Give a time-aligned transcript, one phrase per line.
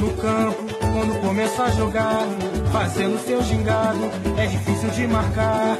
[0.00, 0.62] No campo,
[0.92, 2.26] quando começa a jogar,
[2.72, 4.04] fazendo seu gingado,
[4.38, 5.76] é difícil de marcar.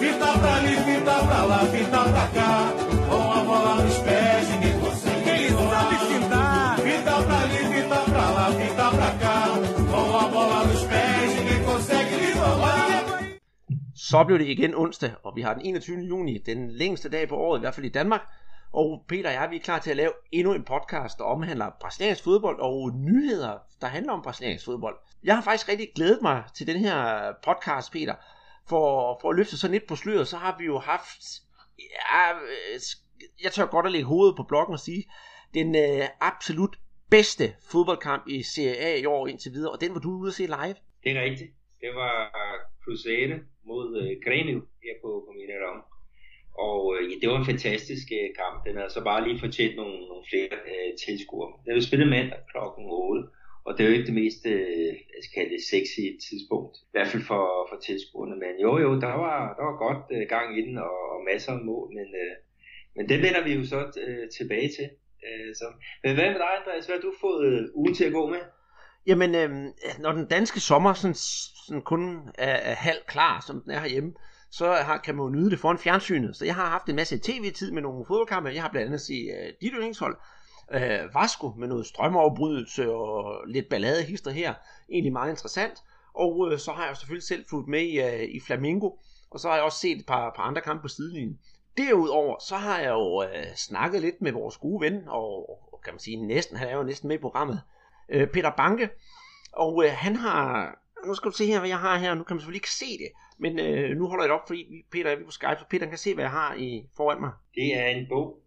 [0.00, 2.72] Fita pra ali, fita pra lá, fita pra cá,
[3.08, 5.28] com a bola nos pés, ninguém consegue.
[5.28, 6.78] Ele sabe fintar.
[6.78, 9.38] Fita pra ali, fita pra lá, fita pra cá,
[9.90, 13.02] com a bola nos pés, ninguém consegue lhe roubar.
[13.94, 16.02] Så blev det igen onsdag, og vi har den 21.
[16.02, 18.22] juni, den længste dag på året, i hvert fald i Danmark.
[18.72, 21.70] Og Peter og jeg, vi er klar til at lave endnu en podcast, der omhandler
[21.80, 24.96] brasiliansk fodbold og nyheder, der handler om brasiliansk fodbold.
[25.24, 28.14] Jeg har faktisk rigtig glædet mig til den her podcast, Peter.
[28.68, 31.22] For, for at løfte sådan lidt på sløret, så har vi jo haft,
[31.78, 32.26] ja,
[33.42, 35.04] jeg tør godt at lægge hovedet på blokken og sige,
[35.54, 36.76] den øh, absolut
[37.10, 40.34] bedste fodboldkamp i Serie A i år indtil videre, og den var du ude at
[40.34, 40.76] se live.
[41.04, 41.50] Det er rigtigt.
[41.80, 42.14] Det var
[42.84, 45.91] Crusade mod øh, Grêmio her på, på Mineirão.
[46.54, 48.56] Og øh, ja, det var en fantastisk øh, kamp.
[48.66, 51.52] Den har så bare lige fortjent nogle, nogle flere øh, tilskuere.
[51.64, 52.58] Det blev spillet mandag kl.
[52.58, 53.22] 8,
[53.64, 56.74] og det er jo ikke det mest øh, jeg skal kalde det sexy tidspunkt.
[56.88, 58.36] I hvert fald for, for tilskuerne.
[58.44, 61.52] Men jo jo, der var, der var godt øh, gang i den, og, og masser
[61.52, 61.88] af mål.
[61.98, 62.34] Men, øh,
[62.96, 64.88] men det vender vi jo så øh, tilbage til.
[65.26, 65.66] Øh, så.
[66.02, 66.86] Men hvad med dig, Andreas?
[66.86, 68.42] Hvad har du fået øh, ugen til at gå med?
[69.06, 69.50] Jamen, øh,
[69.98, 71.14] når den danske sommer sådan,
[71.66, 72.02] sådan kun
[72.34, 74.12] er, er halv klar, som den er herhjemme,
[74.52, 76.36] så har, kan man jo nyde det foran fjernsynet.
[76.36, 78.50] Så jeg har haft en masse tv-tid med nogle fodboldkampe.
[78.54, 80.16] Jeg har blandt andet set øh, dit yndlingshold,
[80.72, 84.54] øh, Vasco, med noget strømmeoverbrydelse og lidt balladehister her.
[84.90, 85.82] Egentlig meget interessant.
[86.14, 88.90] Og øh, så har jeg selvfølgelig selv fulgt med i, øh, i Flamingo,
[89.30, 91.38] og så har jeg også set et par, par andre kampe på sidelinjen.
[91.76, 95.92] Derudover, så har jeg jo øh, snakket lidt med vores gode ven, og, og kan
[95.92, 97.60] man sige næsten, han er jo næsten med i programmet,
[98.08, 98.90] øh, Peter Banke,
[99.52, 102.34] og øh, han har, nu skal du se her, hvad jeg har her, nu kan
[102.34, 105.24] man selvfølgelig ikke se det, men uh, nu holder jeg det op, fordi Peter er
[105.24, 107.30] på Skype, så Peter kan se, hvad jeg har i foran mig.
[107.54, 108.42] Det er en bog.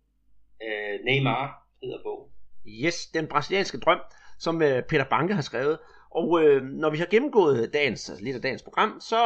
[0.62, 2.30] Uh, Neymar hedder bog.
[2.68, 4.00] Yes, den brasilianske drøm,
[4.40, 5.80] som uh, Peter Banke har skrevet.
[6.12, 9.20] Og uh, når vi har gennemgået dagens, altså lidt af dagens program, så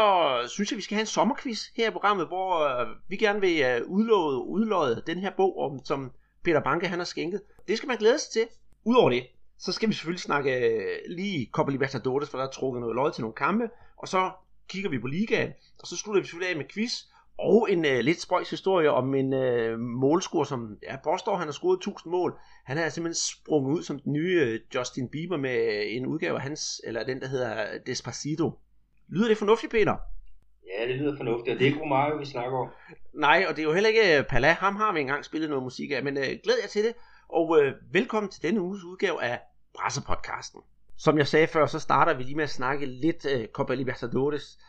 [0.47, 3.81] synes jeg, vi skal have en sommerquiz her i programmet, hvor uh, vi gerne vil
[3.81, 6.11] uh, udlåde, udlåde den her bog, om, som
[6.43, 7.41] Peter Banke han har skænket.
[7.67, 8.47] Det skal man glæde sig til.
[8.85, 9.23] Udover det,
[9.59, 13.11] så skal vi selvfølgelig snakke uh, lige Copa Libertadores, for der er trukket noget lod
[13.11, 14.31] til nogle kampe, og så
[14.69, 15.49] kigger vi på ligaen,
[15.79, 16.93] og så slutter vi selvfølgelig af med quiz,
[17.39, 21.51] og en uh, lidt spøjs historie om en uh, målscorer, som jeg påstår, han har
[21.51, 22.39] scoret 1000 mål.
[22.65, 26.41] Han er simpelthen sprunget ud som den nye uh, Justin Bieber med en udgave af
[26.41, 28.59] hans, eller den der hedder Despacito.
[29.07, 29.95] Lyder det fornuftigt, Peter?
[30.77, 32.69] Ja, det lyder fornuftigt, og det er ikke Romario, vi snakker om.
[33.13, 34.51] Nej, og det er jo heller ikke Pala.
[34.51, 36.93] Ham har vi engang spillet noget musik af, men uh, glæd jer til det.
[37.29, 39.39] Og uh, velkommen til denne uges udgave af
[39.73, 40.61] Brassepodcasten.
[40.97, 44.59] Som jeg sagde før, så starter vi lige med at snakke lidt uh, Copa Libertadores.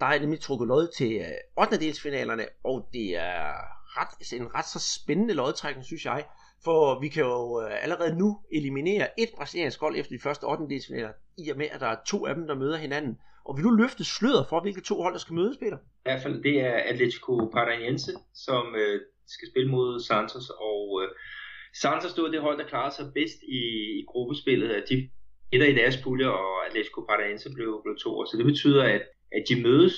[0.00, 1.80] Der er nemlig trukket lod til øh, uh, 8.
[1.80, 3.52] delsfinalerne, og det er
[3.98, 6.24] ret, en ret så spændende lodtrækning, synes jeg.
[6.64, 10.64] For vi kan jo uh, allerede nu eliminere et brasiliansk hold efter de første 8.
[10.70, 13.18] delsfinaler, i og med, at der er to af dem, der møder hinanden.
[13.44, 15.78] Og vil du løfte sløret for, hvilke to hold, der skal mødes, Peter?
[15.78, 21.08] I hvert fald, det er Atletico Paranaense, som øh, skal spille mod Santos, og øh,
[21.82, 23.60] Santos stod det hold, der klarede sig bedst i,
[23.98, 24.84] i gruppespillet.
[24.88, 25.10] De
[25.52, 28.24] etter i deres pulje, og Atletico Paranaense blev, blev to år.
[28.24, 29.96] Så det betyder, at, at de mødes.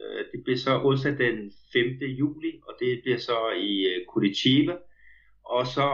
[0.00, 1.86] Øh, det bliver så onsdag den 5.
[2.22, 4.76] juli, og det bliver så i øh, Curitiba.
[5.44, 5.88] Og så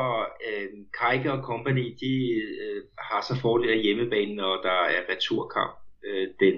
[0.49, 0.69] øh,
[1.01, 5.75] Kajke og company, de øh, har så fordel af hjemmebanen, og der er returkamp
[6.05, 6.57] øh, den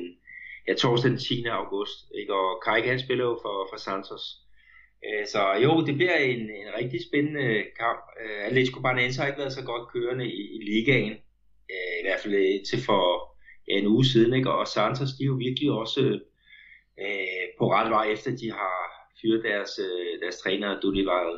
[0.69, 1.45] ja, torsdag den 10.
[1.45, 1.97] august.
[2.21, 2.34] Ikke?
[2.34, 4.22] Og Kajke han spiller jo for, for Santos.
[5.06, 8.03] Øh, så jo, det bliver en, en rigtig spændende kamp.
[8.22, 11.12] Øh, Atletico Paranaense har ikke været så godt kørende i, i ligaen.
[11.72, 13.04] Øh, I hvert fald øh, til for
[13.69, 14.34] ja, en uge siden.
[14.34, 14.50] Ikke?
[14.53, 16.00] Og Santos, de er jo virkelig også
[17.04, 18.78] øh, på ret vej efter, de har
[19.20, 21.30] fyret deres, øh, deres træner, Dunival.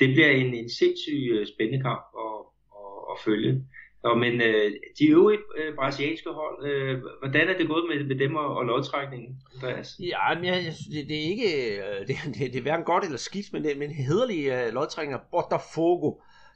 [0.00, 2.38] Det bliver en, en sindssygt øh, spændende kamp at,
[2.80, 3.52] at, at følge.
[4.00, 8.18] Så, men øh, de øvrige øh, brasilianske hold, øh, hvordan er det gået med, med
[8.18, 9.96] dem og, og lodtrækningen, Andreas?
[10.00, 10.54] Ja, men jeg,
[10.92, 13.78] det, det, er ikke øh, det, det, det er hverken godt eller skidt, men det
[13.78, 16.12] men en øh, lodtrækninger, lodtrækning Botafogo.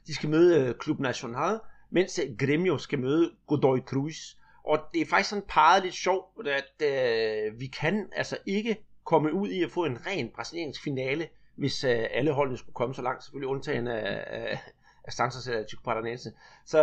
[0.07, 1.59] De skal møde øh, Club Nacional,
[1.89, 4.17] mens uh, Grêmio skal møde Godoy Cruz.
[4.63, 9.33] Og det er faktisk sådan parret lidt sjovt, at øh, vi kan altså ikke komme
[9.33, 13.01] ud i at få en ren brasiliansk finale, hvis øh, alle holdene skulle komme så
[13.01, 14.59] langt, selvfølgelig undtagen af, af,
[15.03, 16.29] af Santos eller Chico Paranaense.
[16.65, 16.81] Så,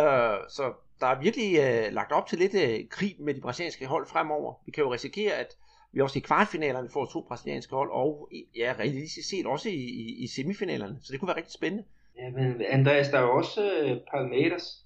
[0.49, 4.07] så der er virkelig øh, lagt op til lidt øh, krig med de brasilianske hold
[4.07, 4.53] fremover.
[4.65, 5.57] Vi kan jo risikere, at
[5.93, 10.23] vi også i kvartfinalerne får to brasilianske hold, og ja, realistisk set også i, i,
[10.23, 10.97] i semifinalerne.
[11.01, 11.83] Så det kunne være rigtig spændende.
[12.17, 14.85] Ja, men Andreas, der er jo også øh, Palmeiras.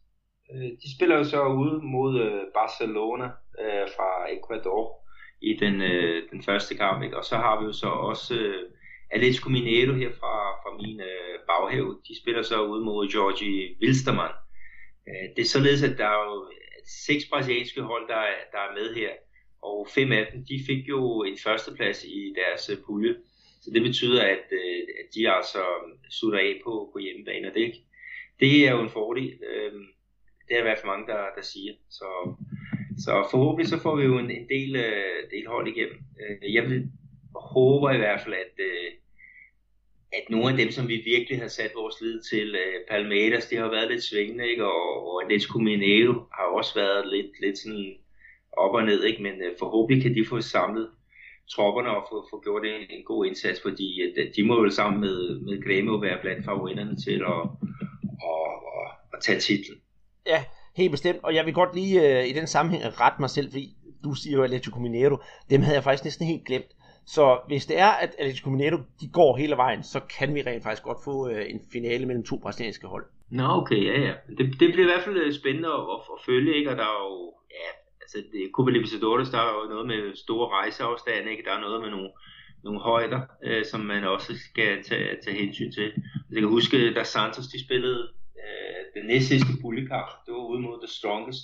[0.51, 3.25] Øh, de spiller jo så ude mod øh, Barcelona
[3.63, 5.05] øh, fra Ecuador
[5.41, 7.03] i den, øh, den første kamp.
[7.03, 7.17] Ikke?
[7.17, 8.71] Og så har vi jo så også øh,
[9.11, 11.97] Atletico Mineiro her fra, fra min øh, baghave.
[12.07, 14.33] De spiller så ud mod Georgi Wilstermann.
[15.07, 16.51] Øh, det er således, at der er jo
[17.07, 18.21] seks brasilianske hold, der
[18.51, 19.11] der er med her,
[19.61, 23.15] og fem af dem, de fik jo en førsteplads i deres øh, pulje.
[23.61, 27.53] Så det betyder, at, øh, at de altså um, slutter af på, på hjemmebane, og
[27.55, 27.73] det,
[28.39, 29.33] det er jo en fordel.
[29.49, 29.73] Øh,
[30.47, 31.73] det er i hvert fald mange, der, der siger.
[31.89, 32.07] Så,
[32.97, 35.99] så forhåbentlig så får vi jo en, en del, øh, del hold igennem.
[36.21, 36.91] Øh, jeg vil,
[37.53, 38.91] håber i hvert fald, at, øh,
[40.17, 43.57] at nogle af dem, som vi virkelig har sat vores lid til, uh, Palmeiras, det
[43.57, 44.65] har været lidt svingende, ikke?
[44.65, 47.95] og, og Atletico Mineiro har også været lidt, lidt sådan
[48.57, 49.23] op og ned, ikke?
[49.23, 50.89] men øh, forhåbentlig kan de få samlet
[51.49, 55.01] tropperne og få, få gjort en, en god indsats, fordi at, de må jo sammen
[55.01, 57.41] med, med Grêmio være blandt favoritterne til at,
[58.31, 59.77] at, at, at tage titlen.
[60.27, 60.43] Ja,
[60.75, 63.75] helt bestemt, og jeg vil godt lige uh, i den sammenhæng rette mig selv, fordi
[64.03, 65.17] du siger jo Atletico Mineiro,
[65.49, 66.71] dem havde jeg faktisk næsten helt glemt.
[67.07, 70.63] Så hvis det er, at Atletico Mineiro de går hele vejen, så kan vi rent
[70.63, 73.05] faktisk godt få øh, en finale mellem to brasilianske hold.
[73.31, 74.13] Nå, okay, ja, ja.
[74.37, 76.71] Det, det bliver i hvert fald øh, spændende at, at, at følge, ikke?
[76.71, 77.69] Og der er jo, ja,
[78.01, 81.43] altså det, Copa Libertadores, der er jo noget med store rejseafstande, ikke?
[81.43, 82.09] Der er noget med nogle,
[82.63, 85.93] nogle højder, øh, som man også skal tage, tage hensyn til.
[86.31, 88.03] Jeg kan huske, da Santos de spillede
[88.43, 91.43] øh, den næste sidste puljekamp, det var ude mod The Strongest,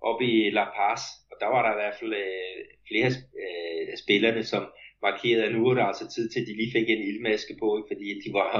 [0.00, 1.00] op i La Paz,
[1.30, 2.58] og der var der i hvert fald øh,
[2.88, 3.10] flere
[3.42, 4.62] øh, spillerne, som
[5.02, 7.76] markeret, at nu var der altså tid til, at de lige fik en ildmaske på,
[7.76, 7.88] ikke?
[7.90, 8.50] fordi de var,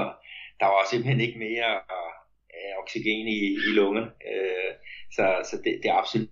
[0.59, 1.71] der var simpelthen ikke mere
[2.55, 4.11] øh, oxygen i, i lungerne.
[4.31, 4.71] Øh,
[5.15, 6.29] så så det, det er absolut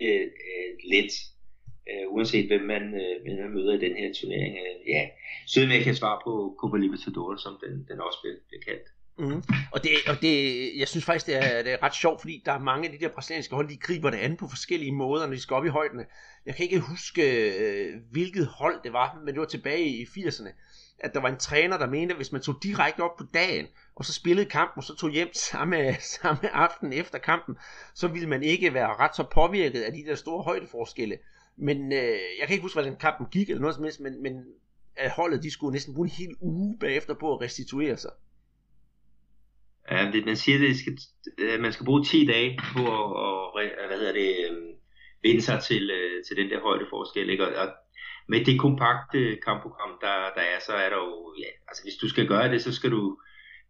[0.00, 1.12] øh, øh, let,
[1.90, 4.52] øh, uanset hvem man, øh, hvem man møder i den her turnering.
[4.62, 5.08] Øh, ja,
[5.46, 8.88] Sydamerika svar på Copa Libertadores, som den, den også bliver, bliver kaldt.
[9.18, 9.42] Mm.
[9.72, 12.52] Og, det, og det, jeg synes faktisk, det er, det er ret sjovt, fordi der
[12.52, 15.34] er mange af de der brasilianske hold, de griber det an på forskellige måder, når
[15.34, 16.04] de skal op i højdene.
[16.46, 20.50] Jeg kan ikke huske, øh, hvilket hold det var, men det var tilbage i 80'erne,
[20.98, 23.66] at der var en træner, der mente, at hvis man tog direkte op på dagen,
[23.94, 27.56] og så spillede kampen, og så tog hjem samme, samme aften efter kampen,
[27.94, 31.18] så ville man ikke være ret så påvirket af de der store højdeforskelle.
[31.56, 34.44] Men øh, jeg kan ikke huske, hvordan kampen gik, eller noget som helst, men, men
[34.96, 38.10] at holdet, de skulle næsten bruge en hel uge bagefter på at restituere sig.
[39.90, 40.98] Ja, det, man siger, at skal,
[41.38, 44.72] øh, man skal bruge 10 dage på at, at øh, hvad hedder det, øhm,
[45.22, 47.30] vinde sig til, øh, til den der højdeforskel.
[47.30, 47.46] Ikke?
[47.46, 47.68] Og, og
[48.28, 52.08] med det kompakte kampprogram, der, der er, så er der jo, ja, altså hvis du
[52.08, 53.18] skal gøre det, så skal du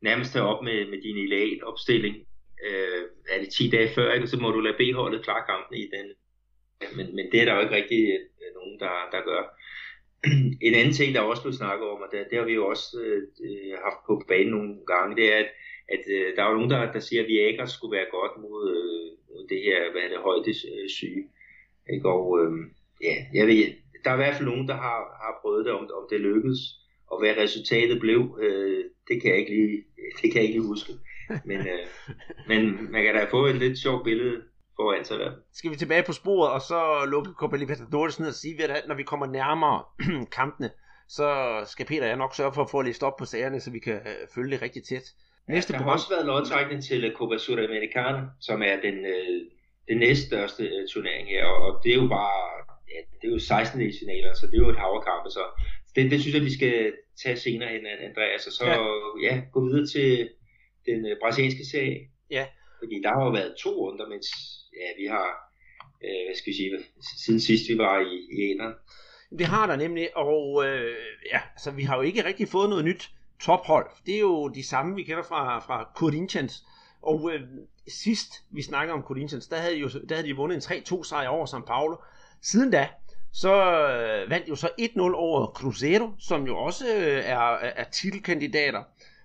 [0.00, 2.16] nærmest tage op med, med din elite opstilling.
[2.66, 4.26] Øh, er det 10 dage før, ikke?
[4.26, 6.06] så må du lade B-holdet klare kampen i den.
[6.96, 8.02] Men, men det er der jo ikke rigtig
[8.54, 9.42] nogen, der, der gør.
[10.68, 12.86] en anden ting, der også blev snakket om, og det, det har vi jo også
[13.04, 15.50] øh, haft på banen nogle gange, det er, at
[15.94, 18.60] at øh, der er jo nogen, der, der siger, at Viagra skulle være godt mod,
[18.76, 20.88] øh, mod det her, hvad er det, højdesyge.
[20.88, 21.24] syge.
[21.94, 22.08] Ikke?
[22.08, 22.52] Og øh,
[23.02, 23.64] ja, jeg ved,
[24.04, 26.60] der er i hvert fald nogen, der har, har prøvet det, om, om det lykkedes,
[27.10, 29.84] og hvad resultatet blev, øh, det kan jeg ikke lige,
[30.20, 30.92] det kan jeg ikke lige huske.
[31.44, 31.86] Men, øh,
[32.48, 34.42] men man kan da få et lidt sjovt billede
[34.76, 35.32] foran sig der.
[35.52, 38.94] Skal vi tilbage på sporet, og så lukke Copa Libertadores ned og sige, at når
[38.94, 39.84] vi kommer nærmere
[40.38, 40.70] kampene,
[41.08, 41.28] så
[41.66, 43.78] skal Peter og jeg nok sørge for at få læst op på sagerne, så vi
[43.78, 45.06] kan øh, følge det rigtig tæt.
[45.48, 49.40] Næste der har også været lodtrækning til øh, Copa Sudamericana, som er den, øh,
[49.88, 52.40] den næststørste øh, turnering her, og det er jo bare,
[52.92, 55.42] ja, det er jo 16 finaler, så det er jo et haverkamp, så
[55.94, 58.76] det, det synes jeg, vi skal tage senere hen, Andreas, og så ja.
[59.26, 60.30] ja gå videre til
[60.86, 61.98] den øh, brasilianske serie.
[62.30, 62.46] Ja.
[62.80, 64.26] Fordi der har jo været to runder, mens
[64.80, 65.28] ja, vi har,
[66.04, 66.70] øh, hvad skal vi sige,
[67.24, 68.74] siden sidst vi var i, i æderen.
[69.38, 70.96] Det har der nemlig, og øh,
[71.32, 73.86] ja, så vi har jo ikke rigtig fået noget nyt tophold.
[74.06, 76.64] Det er jo de samme, vi kender fra, fra Corinthians.
[77.02, 77.40] Og øh,
[77.88, 81.28] sidst vi snakkede om Corinthians, der havde, jo, der havde de vundet en 3-2 sejr
[81.28, 81.96] over São Paulo.
[82.42, 82.88] Siden da,
[83.32, 87.84] så øh, vandt de jo så 1-0 over Cruzeiro, som jo også øh, er, er
[87.84, 88.82] titelkandidater.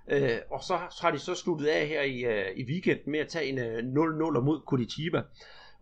[0.08, 3.20] Øh, og så, så har de så sluttet af her i, øh, i weekenden med
[3.20, 5.22] at tage en øh, 0-0 mod Curitiba.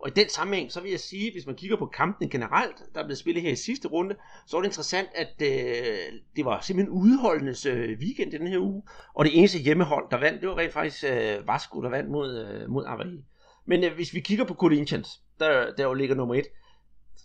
[0.02, 3.04] Og i den sammenhæng, så vil jeg sige, hvis man kigger på kampen generelt, der
[3.04, 4.14] blev spillet her i sidste runde,
[4.46, 8.82] så er det interessant, at øh, det var simpelthen udholdenes øh, weekend den her uge,
[9.14, 12.46] og det eneste hjemmehold, der vandt, det var rent faktisk øh, Vasco, der vandt mod,
[12.46, 13.24] øh, mod Avaí.
[13.66, 16.46] Men øh, hvis vi kigger på Corinthians, der, der jo ligger nummer et,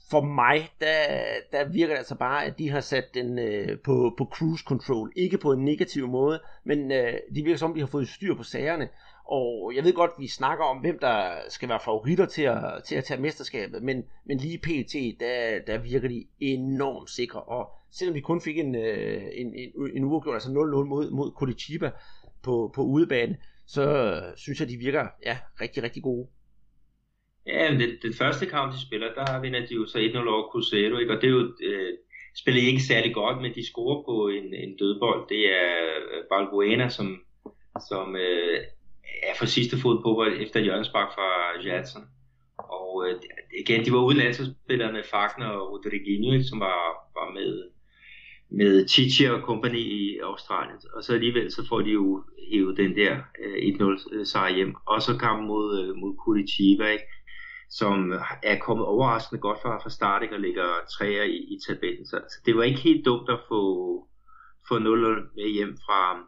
[0.10, 1.04] for mig, der,
[1.52, 5.12] der virker det altså bare, at de har sat den øh, på, på cruise control.
[5.16, 8.44] Ikke på en negativ måde, men øh, de virker som, de har fået styr på
[8.44, 8.90] sagerne.
[9.28, 12.96] Og jeg ved godt, vi snakker om, hvem der skal være favoritter til at, til
[12.96, 17.42] at tage mesterskabet, men, men lige pt, der, der virker de enormt sikre.
[17.42, 21.32] Og selvom vi kun fik en, øh, en, en, en uafgjort, altså 0-0 mod, mod
[21.32, 21.92] Curitiba
[22.44, 26.28] på, på udebane, så synes jeg, de virker ja, rigtig, rigtig gode.
[27.48, 30.52] Ja, men det, det første kamp, de spiller, der vinder de jo så 1-0 over
[30.52, 31.14] Cruzeiro, ikke?
[31.14, 31.94] og det er jo, øh,
[32.36, 35.30] spiller ikke særlig godt, men de scorer på en, en dødbold.
[35.30, 35.76] Det er
[36.12, 37.20] øh, Balbuena, som,
[37.90, 38.60] som øh,
[39.24, 42.04] er for sidste fod på efter hjørnespark fra Jadson.
[42.58, 43.16] Og øh,
[43.60, 46.80] igen, de var uden landsholdsspillerne Fagner og Rodriguinho, som var,
[47.18, 47.64] var med,
[48.50, 50.78] med Chichi og kompagni i Australien.
[50.94, 54.76] Og så alligevel så får de jo hævet den der øh, 1-0 øh, sejr hjem.
[54.86, 57.06] Og så kampen mod, øh, mod Curitiba, ikke?
[57.70, 60.36] som er kommet overraskende godt fra, fra start ikke?
[60.36, 60.68] og ligger
[60.98, 62.06] træer i, i tabellen.
[62.06, 63.62] Så, så det var ikke helt dumt at få,
[64.68, 66.20] få 0 med hjem fra,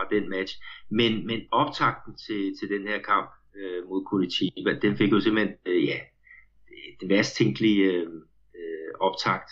[0.00, 0.52] fra den match.
[0.90, 5.54] Men, men optakten til, til den her kamp øh, mod Curitiba, den fik jo simpelthen,
[5.66, 5.98] øh, ja,
[7.00, 8.06] det værst tænkelige øh,
[8.60, 9.50] øh, optakt.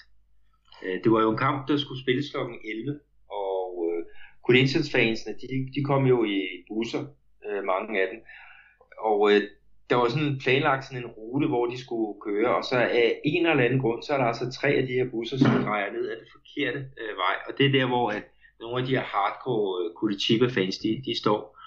[0.84, 2.36] Øh, det var jo en kamp, der skulle spilles kl.
[2.64, 3.00] 11,
[3.30, 4.04] og øh,
[4.46, 6.38] Corinthians fansene, de, de kom jo i
[6.68, 7.04] busser,
[7.46, 8.20] øh, mange af dem,
[8.98, 9.42] og øh,
[9.90, 13.46] der var sådan planlagt sådan en rute, hvor de skulle køre, og så af en
[13.46, 16.08] eller anden grund, så er der altså tre af de her busser, som drejer ned
[16.08, 18.24] af det forkerte øh, vej, og det er der, hvor at
[18.60, 21.58] nogle af de her hardcore øh, Curitiba-fans, de, de står.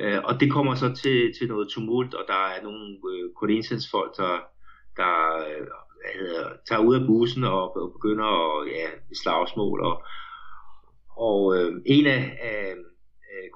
[0.00, 4.16] Øh, og det kommer så til, til noget tumult, og der er nogle øh, Corinthians-folk,
[4.16, 4.34] der,
[4.96, 5.14] der
[5.48, 5.66] øh,
[6.00, 8.28] hvad hedder, tager ud af bussen og, og begynder
[8.60, 8.88] at ja,
[9.22, 9.80] slagsmål.
[9.80, 10.02] Og,
[11.16, 12.74] og øh, en af, af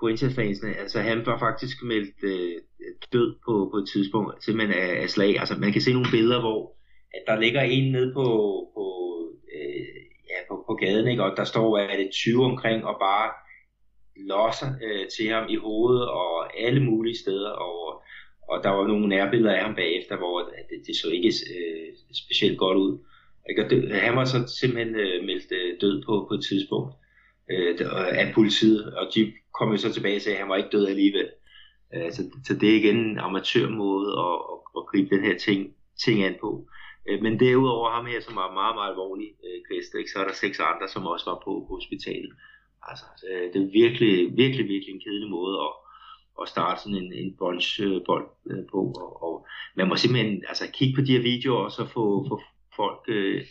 [0.00, 2.56] Corinthians-fansene, altså han var faktisk meldt øh,
[3.12, 5.40] død på, på et tidspunkt, simpelthen af, af slag.
[5.40, 6.76] Altså man kan se nogle billeder, hvor
[7.14, 8.25] at der ligger en nede på,
[8.76, 8.84] på,
[10.73, 11.25] på, gaden, ikke?
[11.25, 13.31] og der står, at det 20 omkring, og bare
[14.17, 18.02] losser øh, til ham i hovedet og alle mulige steder, og,
[18.49, 22.59] og der var nogle nærbilleder af ham bagefter, hvor det, det så ikke øh, specielt
[22.59, 22.99] godt ud.
[23.50, 23.64] Ikke?
[23.64, 26.95] Og det, han var så simpelthen øh, meldt øh, død på, på et tidspunkt
[27.50, 27.79] øh,
[28.23, 30.87] af politiet, og de kom jo så tilbage og sagde, at han var ikke død
[30.87, 31.29] alligevel.
[31.95, 35.75] Øh, så, så det er igen en amatørmåde at, at, at gribe den her ting,
[36.05, 36.67] ting an på.
[37.09, 40.35] Øh, men derudover ham her, som var meget, meget alvorlig øh, ikke, så er der
[40.35, 42.32] seks andre, som også var på, på hospitalet.
[42.88, 45.73] Altså, øh, det er virkelig, virkelig, virkelig en kedelig måde at,
[46.42, 47.61] at starte sådan en, en bold
[48.50, 48.80] øh, på.
[49.02, 52.37] Og, og man må simpelthen altså, kigge på de her videoer, og så få, få
[52.76, 53.02] folk...
[53.09, 53.42] Øh,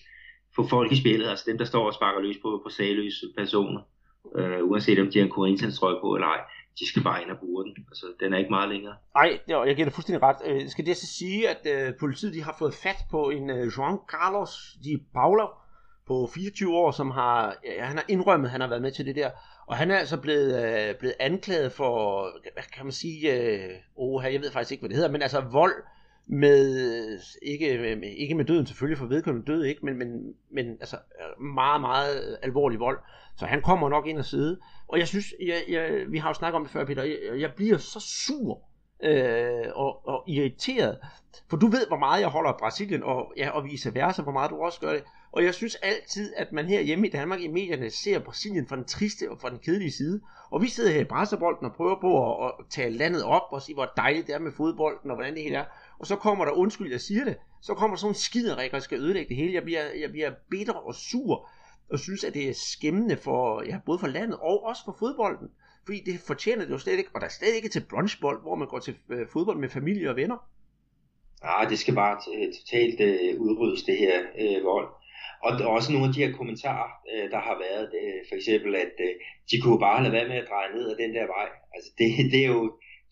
[0.55, 3.81] få folk i spillet, altså dem, der står og sparker løs på, på sagløse personer,
[4.38, 6.41] øh, uanset om de har en Corinthians trøje på eller ej,
[6.80, 7.86] de skal bare ind og bruge den.
[7.88, 8.96] Altså, den er ikke meget længere.
[9.16, 10.38] Nej, jeg giver det fuldstændig ret.
[10.46, 13.72] Øh, skal det så sige, at øh, politiet de har fået fat på en øh,
[13.78, 15.46] Juan Carlos de Paula
[16.08, 19.06] på 24 år, som har, ja, han har indrømmet, at han har været med til
[19.06, 19.32] det der.
[19.68, 22.24] Og han er altså blevet, øh, blevet anklaget for,
[22.54, 25.40] hvad kan man sige, øh, oh, jeg ved faktisk ikke, hvad det hedder, men altså
[25.40, 25.74] vold
[26.28, 30.98] med ikke, ikke med døden selvfølgelig, for vedkommende død ikke, men, men, men altså
[31.40, 33.00] meget, meget alvorlig vold.
[33.36, 34.60] Så han kommer nok ind og sidde.
[34.88, 37.54] Og jeg synes, jeg, jeg, vi har jo snakket om det før, Peter, jeg, jeg
[37.56, 38.62] bliver så sur
[39.04, 40.98] øh, og, og irriteret,
[41.50, 44.32] for du ved, hvor meget jeg holder af Brasilien, og, ja, og vice versa, hvor
[44.32, 45.04] meget du også gør det.
[45.32, 48.75] Og jeg synes altid, at man her hjemme i Danmark i medierne ser Brasilien fra
[48.75, 50.22] den triste og fra den kedelige side.
[50.50, 53.62] Og vi sidder her i Brasserbolden og prøver på at, at tale landet op og
[53.62, 55.66] sige, hvor dejligt det er med fodbolden og hvordan det hele er
[56.01, 58.79] og så kommer der, undskyld, jeg siger det, så kommer der sådan en skiderik, der
[58.79, 59.53] skal ødelægge det hele.
[59.53, 61.50] Jeg bliver, jeg bliver bitter og sur,
[61.91, 65.48] og synes, at det er skæmmende for, ja, både for landet og også for fodbolden.
[65.86, 68.55] Fordi det fortjener det jo slet ikke, og der er slet ikke til brunchbold, hvor
[68.55, 70.38] man går til øh, fodbold med familie og venner.
[71.41, 72.15] Ah, det skal bare
[72.58, 74.88] totalt øh, udryddes, det her øh, vold.
[75.43, 78.93] Og også nogle af de her kommentarer, øh, der har været, øh, for eksempel, at
[79.05, 79.13] øh,
[79.51, 81.48] de kunne bare lade være med at dreje ned ad den der vej.
[81.75, 82.63] Altså, det, det er jo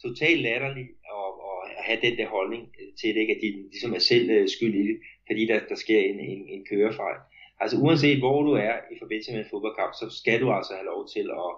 [0.05, 2.63] totalt latterligt og, og at have den der holdning
[2.99, 3.35] til det, ikke?
[3.35, 6.41] at de ligesom er selv øh, skyld i det, fordi der, der sker en, en,
[6.47, 7.19] en kørefejl.
[7.61, 10.89] Altså uanset hvor du er i forbindelse med en fodboldkamp, så skal du altså have
[10.93, 11.51] lov til at,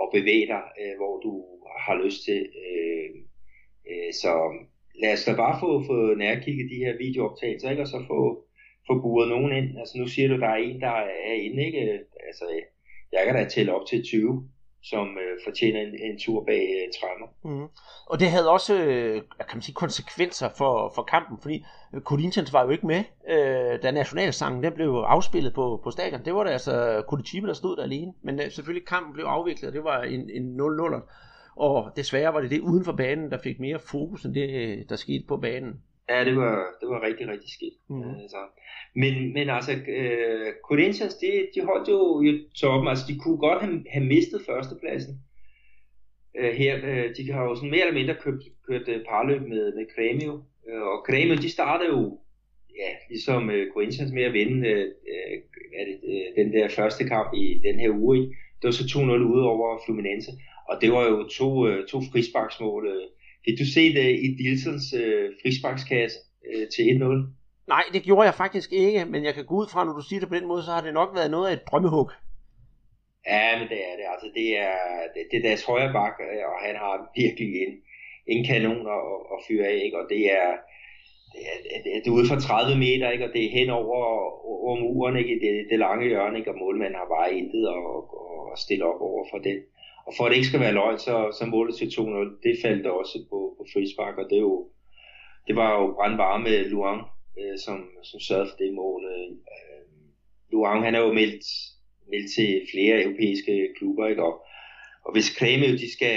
[0.00, 1.32] at bevæge dig, øh, hvor du
[1.86, 2.40] har lyst til.
[2.64, 3.10] Øh,
[3.90, 4.32] øh, så
[5.02, 7.82] lad os da bare få, få nærkigget de her videooptagelser, ikke?
[7.82, 8.20] og så få,
[8.86, 9.78] få buret nogen ind.
[9.78, 10.96] Altså nu siger du, der er en, der
[11.30, 11.80] er inde, ikke?
[12.28, 12.44] Altså,
[13.12, 14.50] jeg kan da tælle op til 20
[14.82, 17.26] som øh, fortjener en, en tur bag øh, træmmer.
[17.44, 17.50] Mm.
[17.50, 17.68] Mm-hmm.
[18.06, 22.52] Og det havde også øh, kan man sige, konsekvenser for, for kampen, fordi øh, Corinthians
[22.52, 26.24] var jo ikke med, øh, da nationalsangen den blev afspillet på, på stadion.
[26.24, 28.12] Det var der altså Curitiba, der stod der alene.
[28.22, 31.00] Men øh, selvfølgelig kampen blev afviklet, og det var en, en 0-0.
[31.56, 34.84] Og desværre var det det uden for banen, der fik mere fokus end det, øh,
[34.88, 35.82] der skete på banen.
[36.10, 37.74] Ja, det var, det var rigtig, rigtig skidt.
[37.88, 38.14] Mm.
[38.22, 38.40] Altså,
[38.94, 42.88] men, men altså, øh, Corinthians, de, de holdt jo i toppen.
[42.88, 45.14] Altså, de kunne godt have, have mistet førstepladsen.
[46.38, 49.64] Øh, her, øh, de har jo sådan mere eller mindre købt, kørt øh, parløb med,
[49.76, 50.32] med Grêmio.
[50.68, 52.18] Øh, og Grêmio, de startede jo,
[52.80, 55.36] ja, ligesom øh, Corinthians med at vinde øh, øh,
[55.86, 58.16] det, øh, den der første kamp i den her uge.
[58.58, 59.00] Det var så 2-0
[59.34, 60.30] ude over Fluminense.
[60.68, 62.86] Og det var jo to, øh, to frisparksmål.
[62.86, 63.06] Øh.
[63.44, 66.18] Fik du set øh, i Dilsons øh, frisparkskasse
[66.48, 67.40] øh, til 1-0?
[67.74, 70.20] Nej, det gjorde jeg faktisk ikke, men jeg kan gå ud fra, når du siger
[70.20, 72.10] det på den måde, så har det nok været noget af et drømmehug.
[73.26, 74.06] Ja, men det er det.
[74.12, 74.76] Altså, det er,
[75.14, 76.14] det, det er deres højre bak,
[76.50, 77.72] og han har virkelig en,
[78.32, 79.98] en kanon at, at fyre af, ikke?
[80.00, 80.48] og det er,
[82.02, 83.26] det er ude for 30 meter, ikke?
[83.28, 83.98] og det er hen over,
[84.64, 85.34] over muren, ikke?
[85.44, 86.50] Det, det lange hjørne, ikke?
[86.50, 87.84] og målmanden har bare intet at,
[88.52, 89.56] at stille op over for det.
[90.10, 92.86] Og for at det ikke skal være løgn, så, så målet til 2-0, det faldt
[92.86, 94.68] også på, på frispark, og det, er jo,
[95.46, 97.00] det var jo brandvarme Luang,
[97.40, 97.76] øh, som,
[98.10, 99.00] som sørgede for det mål.
[99.14, 99.84] Øh, øh,
[100.52, 101.44] Luang, han er jo meldt,
[102.10, 104.22] meldt til flere europæiske klubber, ikke?
[104.28, 104.34] Og,
[105.04, 105.36] og hvis
[105.70, 106.16] jo de skal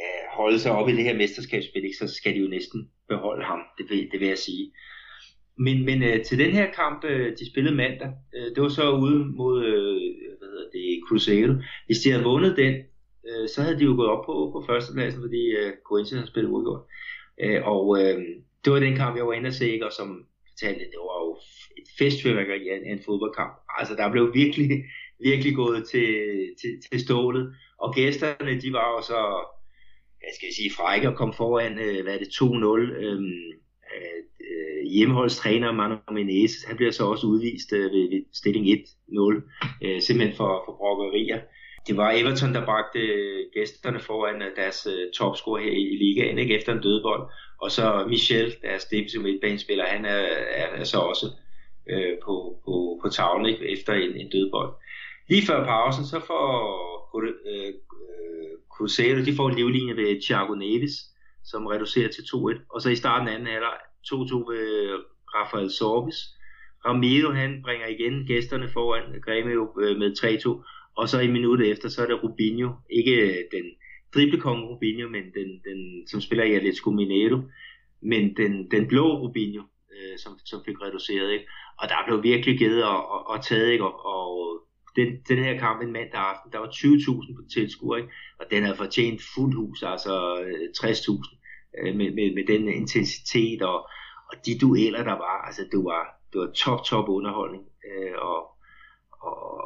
[0.00, 1.96] ja, holde sig op i det her mesterskabsspil, ikke?
[2.02, 4.72] så skal de jo næsten beholde ham, det vil, det vil jeg sige.
[5.58, 8.90] Men, men øh, til den her kamp, øh, de spillede mandag, øh, det var så
[8.90, 9.96] ude mod øh,
[10.38, 11.52] hvad hedder det, Cruzeiro.
[11.86, 12.74] Hvis de havde vundet den,
[13.28, 16.50] øh, så havde de jo gået op på, på førstepladsen, fordi øh, Corinthians havde spillet
[16.50, 16.82] udgjort.
[17.42, 18.18] Øh, og øh,
[18.64, 19.86] det var den kamp, jeg var inde og se, ikke?
[19.86, 21.38] og som fortalte, det var jo
[21.80, 23.52] et festfyrværkeri af en, en fodboldkamp.
[23.78, 24.70] Altså, der blev virkelig,
[25.28, 26.08] virkelig gået til,
[26.60, 27.54] til, til stålet.
[27.78, 29.20] Og gæsterne, de var jo så,
[30.26, 32.44] jeg skal sige, frække og kom foran, øh, hvad er det, 2-0.
[33.04, 33.48] Øhm,
[33.94, 39.84] øh, øh, hjemmeholdstræner Manu Menezes, han bliver så også udvist øh, ved, ved stilling 1-0,
[39.84, 41.40] øh, simpelthen for, for brokkerier.
[41.86, 45.96] Det var Everton, der bragte øh, gæsterne foran øh, deres øh, topscorer her i, i
[45.96, 47.30] ligaen, ikke efter en dødbold.
[47.60, 50.20] Og så Michel, deres defensive midtbanespiller, han er,
[50.60, 51.26] er, er så også
[51.90, 54.72] øh, på, på, på tavlen ikke, efter en, en dødbold.
[55.28, 56.44] Lige før pausen, så får
[57.16, 57.74] øh,
[58.78, 60.92] Cruzeiro, de får en livlinje ved Thiago Neves,
[61.44, 62.66] som reducerer til 2-1.
[62.74, 64.14] Og så i starten af anden halvleg 2-2
[64.52, 64.66] ved
[65.34, 66.16] Rafael Sorbis.
[66.86, 70.77] Ramiro, han bringer igen gæsterne foran Grêmio øh, med 3-2.
[70.98, 72.70] Og så i minuttet efter, så er det Rubinho.
[72.90, 73.66] Ikke øh, den
[74.14, 77.38] driblekonge Rubinho, men den, den, som spiller i Atletico Mineiro.
[78.02, 79.62] Men den, den blå Rubinho,
[79.94, 81.32] øh, som, som fik reduceret.
[81.32, 81.46] Ikke?
[81.78, 83.84] Og der blev virkelig givet og, og, og taget, ikke?
[83.84, 84.60] Og, og
[84.96, 88.10] den, den her kamp en mandag aften, der var 20.000 på tilskuer, ikke?
[88.38, 91.36] og den havde fortjent fuld hus, altså øh, 60.000,
[91.78, 93.78] øh, med, med, med den intensitet og,
[94.30, 96.02] og de dueller, der var, altså det var,
[96.32, 98.57] det var top, top underholdning øh, og,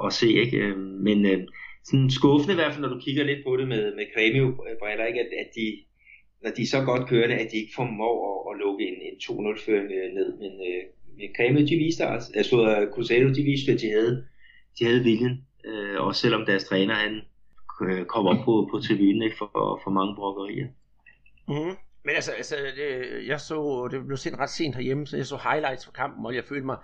[0.00, 0.56] og, at se, ikke?
[0.56, 1.40] Øh, men øh,
[1.84, 5.20] sådan skuffende i hvert fald, når du kigger lidt på det med, med Kremio-briller, ikke?
[5.20, 5.66] At, at de,
[6.42, 9.92] når de så godt kørende, at de ikke formår at, at lukke en, en 2-0-føring
[9.92, 10.82] øh, ned, men øh,
[11.36, 14.24] Kremio, de viste altså, altså Cruzeiro, de viste, at de havde
[14.78, 17.20] de havde viljen, øh, også selvom deres træner han
[17.82, 20.66] øh, kom op på, på tribunen ikke, for, for mange brokkerier.
[21.48, 21.76] Mm.
[22.04, 25.36] Men altså, altså det, jeg så, det blev sendt ret sent herhjemme, så jeg så
[25.36, 26.76] highlights fra kampen, og jeg følte mig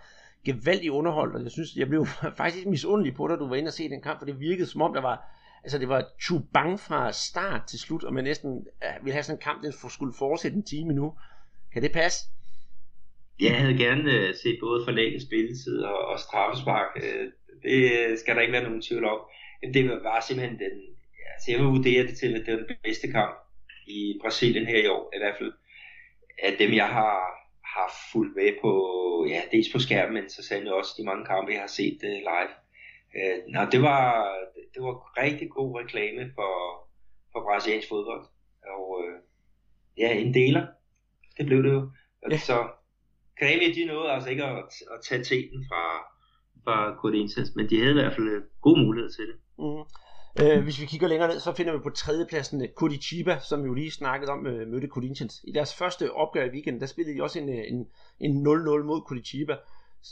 [0.45, 2.07] gevaldigt underholdt, og jeg synes, jeg blev
[2.43, 4.83] faktisk misundelig på dig, du var inde og se den kamp, for det virkede som
[4.83, 5.17] om, der var,
[5.63, 6.05] altså det var
[6.53, 8.67] bang fra start til slut, og man næsten
[9.03, 11.15] ville have sådan en kamp, den skulle fortsætte en time nu.
[11.73, 12.27] Kan det passe?
[13.41, 16.89] Jeg havde gerne øh, set både forlænget spilletid og, og straffespark.
[16.97, 17.27] Øh,
[17.63, 19.21] det skal der ikke være nogen tvivl om.
[19.75, 20.75] Det var simpelthen den,
[21.33, 23.35] altså jeg vil vurdere det til, at det var den bedste kamp
[23.87, 25.53] i Brasilien her i år, i hvert fald
[26.43, 27.38] af dem, jeg har,
[27.79, 28.73] har fulgt med på,
[29.29, 32.19] ja, dels på skærmen, men så sandelig også de mange kampe, jeg har set uh,
[32.31, 32.53] live.
[33.19, 34.05] Uh, nå, det var,
[34.75, 36.53] det var rigtig god reklame for,
[37.33, 38.25] for brasiliansk fodbold.
[38.75, 39.15] Og uh,
[39.99, 40.67] ja, en deler.
[41.37, 41.91] Det blev det jo.
[42.31, 42.39] Ja.
[42.39, 42.57] Så
[43.41, 45.85] Grêmio, de nåede altså ikke at, at tage teten fra,
[46.65, 49.37] fra Corinthians, men de havde i hvert fald øh, god mulighed til det.
[49.59, 49.85] Mm.
[50.43, 53.67] Øh, hvis vi kigger længere ned, så finder vi på tredjepladsen øh, Curitiba, som vi
[53.67, 55.41] jo lige snakkede om, øh, mødte Corinthians.
[55.45, 57.87] I deres første opgør i weekenden, der spillede de også en, øh, en,
[58.21, 58.51] en 0-0
[58.85, 59.57] mod Curitiba,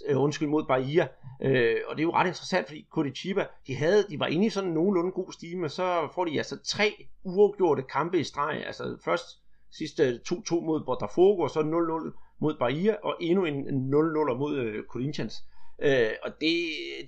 [0.08, 1.08] øh, undskyld, mod Bahia.
[1.42, 4.50] Øh, og det er jo ret interessant, fordi Curitiba, de, havde, de var inde i
[4.50, 8.66] sådan en nogenlunde god stime, så får de altså tre uafgjorte kampe i streg.
[8.66, 9.26] Altså først
[9.70, 14.56] sidste 2-2 øh, mod Botafogo, og så 0-0 mod Bahia, og endnu en 0-0 mod
[14.56, 15.44] øh, Corinthians.
[15.78, 16.56] Øh, og det,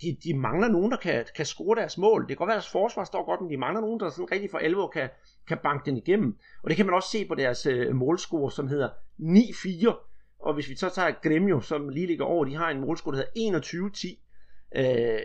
[0.02, 2.20] de, de mangler nogen, der kan, kan score deres mål.
[2.20, 4.32] Det kan godt være, at deres forsvar står godt, men de mangler nogen, der sådan
[4.32, 5.08] rigtig for alvor kan,
[5.48, 6.38] kan banke den igennem.
[6.62, 8.88] Og det kan man også se på deres øh, målscore, som hedder
[9.20, 10.38] 9-4.
[10.38, 13.24] Og hvis vi så tager Gremio, som lige ligger over, de har en målscore, der
[13.36, 14.80] hedder 21-10.
[14.80, 15.20] Øh,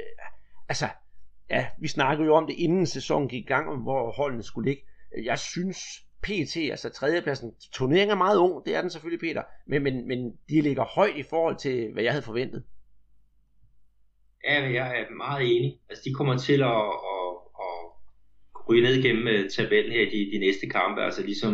[0.70, 0.86] altså,
[1.50, 4.84] ja, vi snakkede jo om det inden sæsonen gik i gang, hvor holdene skulle ligge.
[5.24, 5.78] Jeg synes,
[6.22, 10.34] PT, altså tredjepladsen, turneringen er meget ung, det er den selvfølgelig, Peter, men, men, men
[10.50, 12.64] de ligger højt i forhold til, hvad jeg havde forventet.
[14.44, 15.80] Ja, jeg er meget enig.
[15.90, 17.30] Altså, de kommer til at, at,
[17.66, 21.04] at ryge ned gennem øh, tabellen her de, de næste kampe.
[21.04, 21.54] Altså, ligesom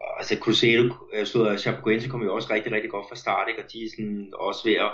[0.00, 3.16] øh, altså Cruzeiro øh, stod og øh, Chapecoense kom jo også rigtig, rigtig godt fra
[3.16, 3.62] start, ikke?
[3.62, 4.92] og de er sådan også ved at,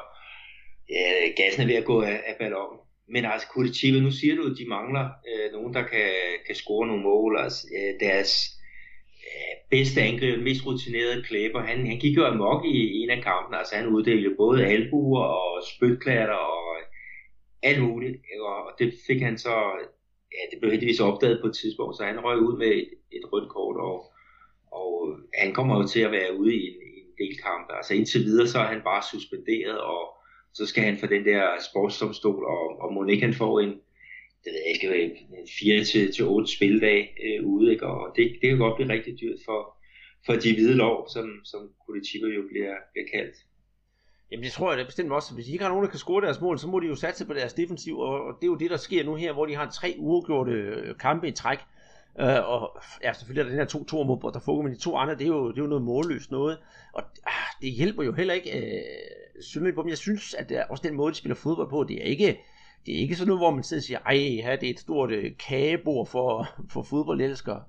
[0.91, 1.03] ja,
[1.43, 2.81] gassen er ved at gå af, af ballonen.
[3.09, 6.09] Men altså Curitiba, nu siger du, at de mangler øh, nogen, der kan,
[6.47, 7.39] kan score nogle mål.
[7.39, 8.33] Altså, øh, deres
[9.27, 13.59] øh, bedste angriber, mest rutinerede klæber, han, han gik jo amok i en af kampene.
[13.59, 16.77] Altså han uddelte både albuer og spytklatter og
[17.69, 19.55] alt muligt, og det fik han så,
[20.37, 23.33] ja, det blev heldigvis opdaget på et tidspunkt, så han røg ud med et, et
[23.33, 23.97] rødt kort, og,
[24.79, 27.77] og øh, han kommer jo til at være ude i en, en delkampe.
[27.77, 30.03] Altså indtil videre, så er han bare suspenderet, og
[30.55, 33.73] så skal han for den der sportsdomstol, og, og må ikke han får en,
[34.45, 37.87] det ved jeg ikke, en 4 til, til 8 spildag øh, ude, ikke?
[37.87, 39.61] og det, det kan godt blive rigtig dyrt for,
[40.27, 43.37] for de hvide lov, som, som Curitiba jo bliver, bliver kaldt.
[44.31, 45.35] Jamen det tror jeg da bestemt også.
[45.35, 47.27] Hvis de ikke har nogen, der kan score deres mål, så må de jo satse
[47.27, 49.71] på deres defensiv, og det er jo det, der sker nu her, hvor de har
[49.71, 51.59] tre uafgjorte øh, kampe i træk.
[52.23, 54.97] Uh, og ja, selvfølgelig er der den her to to mod Botafogo, men de to
[54.97, 56.59] andre, det er jo, det er jo noget målløst noget.
[56.93, 59.89] Og uh, det hjælper jo heller ikke uh, synderligt på dem.
[59.89, 62.41] Jeg synes, at det er også den måde, de spiller fodbold på, det er ikke,
[62.87, 64.81] det er ikke sådan noget, hvor man sidder og siger, ej, her, det er et
[64.81, 67.63] stort uh, kagebord for, for fodboldelskere.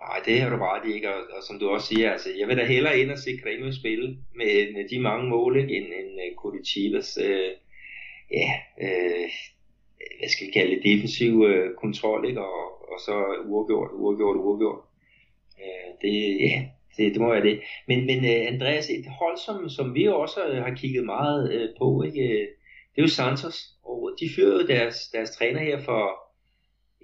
[0.00, 1.14] Nej, det har du ret i, ikke?
[1.14, 3.80] Og, og, som du også siger, altså, jeg vil da hellere ind og se Grêmio
[3.80, 7.52] spille med, med de mange mål, ikke, end, end øh, uh, Curitiba's, øh,
[8.30, 8.50] ja,
[8.84, 9.28] øh,
[10.18, 12.40] hvad skal vi kalde det, defensiv øh, kontrol, ikke?
[12.40, 13.14] Og, og så
[13.46, 14.80] uafgjort, uafgjort, uafgjort.
[15.60, 16.64] Øh, det, ja,
[16.96, 17.60] det, det må være det.
[17.88, 21.68] Men, men uh, Andreas, et hold, som, som vi også øh, har kigget meget uh,
[21.78, 22.22] på, ikke?
[22.92, 26.02] det er jo Santos, og de fyrede deres, deres træner her for,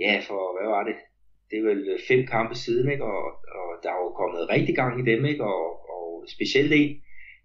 [0.01, 0.95] ja, for, hvad var det,
[1.53, 3.05] det er vel fem kampe siden, ikke?
[3.05, 3.25] Og,
[3.59, 5.45] og der er jo kommet rigtig gang i dem, ikke?
[5.45, 6.97] Og, og specielt en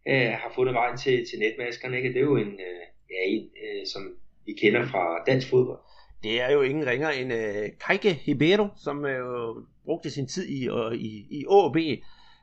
[0.08, 2.10] øh, har fundet vejen til, til netmaskerne, ikke?
[2.10, 4.02] Det er jo en, øh, ja, en øh, som
[4.46, 5.80] vi kender fra dansk fodbold.
[6.24, 9.22] Det er jo ingen ringer end øh, Kajke Hibero, som øh,
[9.86, 11.78] brugte sin tid i, øh, i, i AAB.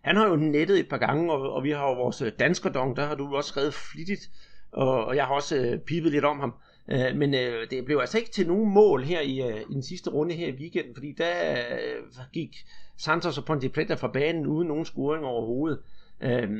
[0.04, 2.96] Han har jo nettet et par gange, og, og vi har jo vores øh, danskerdong,
[2.96, 4.30] der har du også skrevet flittigt,
[4.72, 6.50] og, og jeg har også øh, pipet lidt om ham.
[6.50, 9.74] Øh, Øh, men øh, det blev altså ikke til nogen mål her i, øh, i
[9.74, 12.56] den sidste runde her i weekenden, fordi der øh, gik
[12.96, 15.80] Santos og Ponte Preta fra banen uden nogen scoring overhovedet.
[16.20, 16.50] Øh,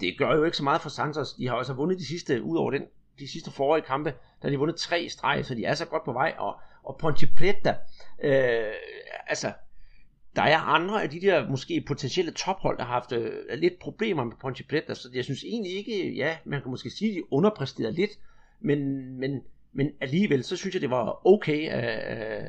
[0.00, 1.32] det gør jo ikke så meget for Santos.
[1.32, 2.82] De har også vundet de sidste, ud over den,
[3.18, 6.04] de sidste forrige kampe, der har de vundet tre streg, så de er så godt
[6.04, 6.34] på vej.
[6.38, 7.74] Og, og Ponte Preta,
[8.22, 8.72] øh,
[9.26, 9.52] altså,
[10.36, 14.24] der er andre af de der måske potentielle tophold, der har haft øh, lidt problemer
[14.24, 17.32] med Ponte Preta, så jeg synes egentlig ikke, ja, man kan måske sige, at de
[17.32, 18.10] underpræsterede lidt,
[18.64, 21.84] men, men, men alligevel, så synes jeg, det var okay, at,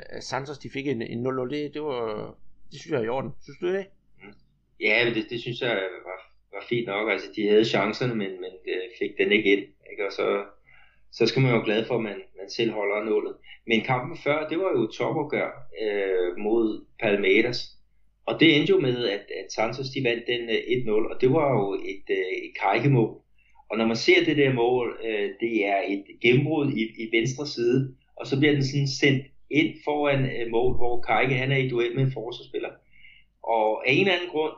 [0.10, 1.50] at Santos de fik en, en 0-0.
[1.50, 2.36] Det, det, var,
[2.72, 3.32] det synes jeg er i orden.
[3.44, 3.86] Synes du det?
[4.80, 6.20] Ja, men det, det synes jeg var,
[6.54, 7.12] var fint nok.
[7.12, 9.66] Altså, de havde chancerne, men, men øh, fik den ikke ind.
[9.92, 10.06] Ikke?
[10.08, 10.46] Og så,
[11.12, 13.36] så skal man jo være glad for, at man, man selv holder nullet.
[13.68, 15.50] Men kampen før, det var jo topopgør
[15.82, 17.60] øh, mod Palmeiras.
[18.26, 21.32] Og det endte jo med, at, at Santos de vandt den øh, 1-0, og det
[21.32, 23.23] var jo et, øh, et kajkemål.
[23.70, 27.48] Og når man ser det der mål, øh, det er et gennembrud i, i venstre
[27.48, 31.58] side, og så bliver den sådan sendt ind foran øh, mål, hvor Kajke han er
[31.58, 32.70] i duel med en forsvarsspiller.
[33.44, 34.56] Og af en eller anden grund,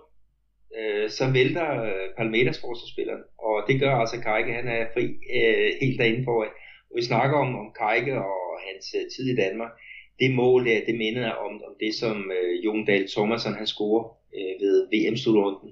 [0.78, 5.06] øh, så vælter øh, Palmeters forsvarsspilleren, og det gør altså Kajke, han er fri
[5.40, 6.52] øh, helt derinde foran.
[6.90, 9.72] Og vi snakker om, om Kajke og hans øh, tid i Danmark.
[10.20, 14.04] Det mål der, det minder om, om det, som øh, Jon Dahl Thomasson han scorer
[14.38, 15.72] øh, ved VM-slutrunden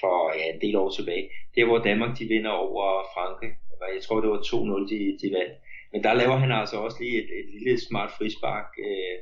[0.00, 1.28] for ja, en del år tilbage.
[1.54, 3.52] Det er, hvor Danmark de vinder over Frankrig.
[3.96, 5.54] Jeg tror, det var 2-0, de, de vandt.
[5.92, 9.16] Men der laver han altså også lige et, et lille smart frispark øh,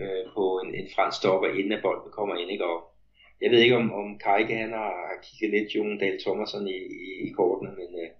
[0.00, 2.50] øh, på en, en fransk stopper, inden at bolden kommer ind.
[2.50, 2.64] Ikke?
[2.64, 2.78] Og
[3.42, 6.78] jeg ved ikke, om, om Kajke han har, har kigget lidt Jon Dahl Thomasson i,
[7.06, 8.10] i, i kortene, men øh,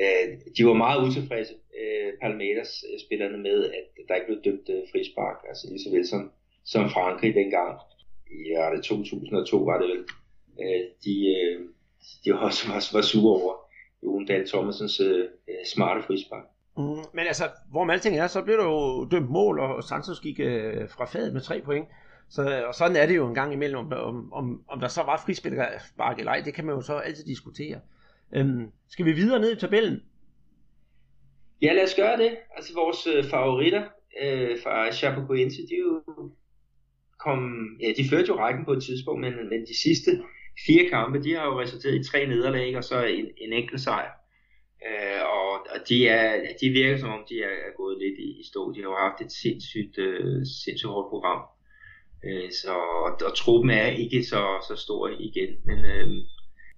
[0.00, 0.24] øh
[0.56, 5.38] de var meget utilfredse, øh, Palmeiras-spillerne, øh, med, at der ikke blev dømt øh, frispark,
[5.48, 6.22] altså lige så vel som,
[6.64, 7.72] som Frankrig dengang.
[8.30, 10.04] I ja, det 2002 var det vel
[10.60, 11.60] øh, de, øh,
[12.24, 13.54] de også var, var sure over
[14.02, 15.28] Jon Dahl Thomasens øh,
[15.74, 16.44] smarte frispark.
[16.76, 20.20] Mm, men altså, hvor med alting er, så blev der jo dømt mål, og Santos
[20.20, 21.88] gik øh, fra fadet med tre point.
[22.30, 25.02] Så, og sådan er det jo en gang imellem, om, om, om, om der så
[25.02, 27.80] var frispilspark eller ej, det kan man jo så altid diskutere.
[28.34, 30.00] Øhm, skal vi videre ned i tabellen?
[31.62, 32.36] Ja, lad os gøre det.
[32.56, 33.84] Altså vores øh, favoritter
[34.22, 36.02] øh, fra Chapecoense, de jo
[37.18, 40.10] kom, ja, de førte jo rækken på et tidspunkt, men, men de sidste
[40.66, 44.10] fire kampe, de har jo resulteret i tre nederlag og så en, en enkelt sejr.
[44.86, 48.40] Øh, og, og de, er, de virker som om, de er, er gået lidt i,
[48.40, 48.72] i stå.
[48.72, 51.42] De har jo haft et sindssygt, øh, sindssygt hårdt program.
[52.26, 52.72] Øh, så,
[53.06, 55.50] og, og truppen er ikke så, så stor igen.
[55.64, 56.08] Men øh,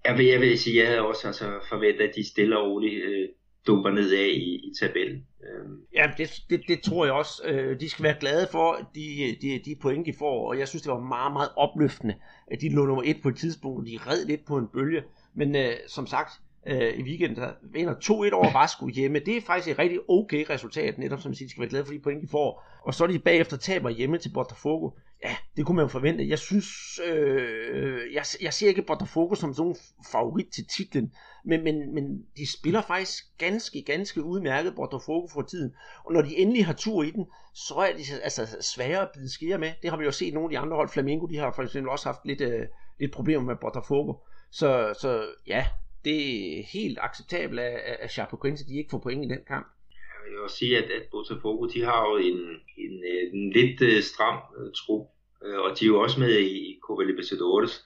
[0.04, 3.04] jeg, vil, jeg vil sige, jeg havde også altså, forventet, at de stille og roligt
[3.04, 3.28] øh,
[3.66, 5.26] dumper nedad i, i tabellen.
[5.44, 7.42] Øh, Ja, det, det, det tror jeg også.
[7.44, 10.82] Øh, de skal være glade for de, de, de point, de får, og jeg synes,
[10.82, 12.14] det var meget, meget opløftende,
[12.46, 15.02] at de lå nummer et på et tidspunkt, og de red lidt på en bølge.
[15.34, 16.30] Men øh, som sagt,
[16.66, 19.18] øh, i weekenden, der vinder 2-1 over Vasco hjemme.
[19.18, 21.84] Det er faktisk et rigtig okay resultat, netop som jeg siger, de skal være glade
[21.84, 22.64] for de point, de får.
[22.82, 24.90] Og så er de bagefter taber hjemme til Botafogo.
[25.24, 26.28] Ja, det kunne man forvente.
[26.28, 29.76] Jeg synes, øh, jeg, jeg ser ikke Botafogo som sådan en
[30.12, 35.74] favorit til titlen, men, men, men de spiller faktisk ganske, ganske udmærket Botafogo for tiden.
[36.04, 39.32] Og når de endelig har tur i den, så er de altså svære at bide
[39.32, 39.72] skære med.
[39.82, 40.88] Det har vi jo set nogle af de andre hold.
[40.88, 42.66] Flamengo, de har for eksempel også haft lidt, øh,
[43.00, 44.12] lidt problemer med Botafogo.
[44.50, 45.66] Så, så ja,
[46.04, 46.18] det
[46.58, 49.66] er helt acceptabelt, at, at Quince de ikke får point i den kamp.
[49.90, 52.40] Jeg vil også sige, at, at Botafogo, de har jo en,
[52.84, 55.06] en, øh, en lidt uh, stram uh, trup,
[55.44, 57.84] Øh, og de er jo også med i, Copa Libertadores,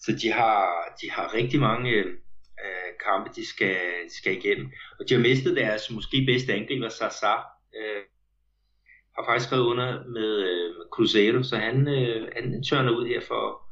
[0.00, 0.64] så de har,
[1.02, 3.76] de har rigtig mange øh, kampe, de skal,
[4.08, 4.70] skal igennem.
[4.98, 7.34] Og de har mistet deres måske bedste angriber, Sasa,
[7.78, 8.02] øh,
[9.16, 13.62] har faktisk skrevet under med øh, Cruzeiro, så han, øh, han tørner ud her for,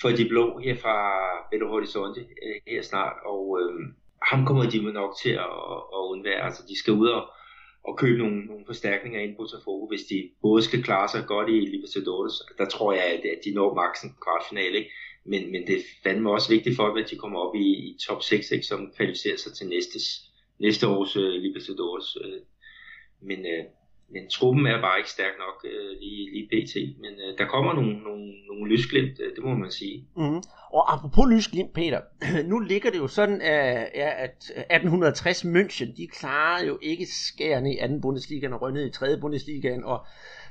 [0.00, 0.96] for de blå her fra
[1.50, 3.74] Belo Horizonte øh, her snart, og øh,
[4.22, 5.58] ham kommer de nok til at,
[5.96, 6.44] at undvære.
[6.44, 7.30] Altså, de skal ud og,
[7.88, 11.48] og købe nogle, nogle forstærkninger ind på Botafogo, hvis de både skal klare sig godt
[11.48, 12.34] i Libertadores.
[12.58, 14.90] Der tror jeg, at, at de når maksen kvartfinale, ikke?
[15.24, 17.98] Men, men det er fandme også vigtigt for dem, at de kommer op i, i
[18.06, 18.66] top 6, ikke?
[18.66, 20.04] som kvalificerer sig til næstes,
[20.58, 22.16] næste års uh, Libertadores.
[22.16, 22.40] Uh,
[23.20, 23.64] men, uh,
[24.12, 27.00] men truppen er bare ikke stærk nok øh, lige, lige pt.
[27.00, 30.06] Men øh, der kommer nogle, nogle, nogle lysglimt, øh, det må man sige.
[30.16, 30.42] Mm.
[30.72, 32.00] Og apropos lysglimt, Peter,
[32.50, 37.78] nu ligger det jo sådan, at 1860 øh, München, de klarede jo ikke skærende i
[37.78, 40.06] anden Bundesliga og rønnede i tredje Bundesligaen, og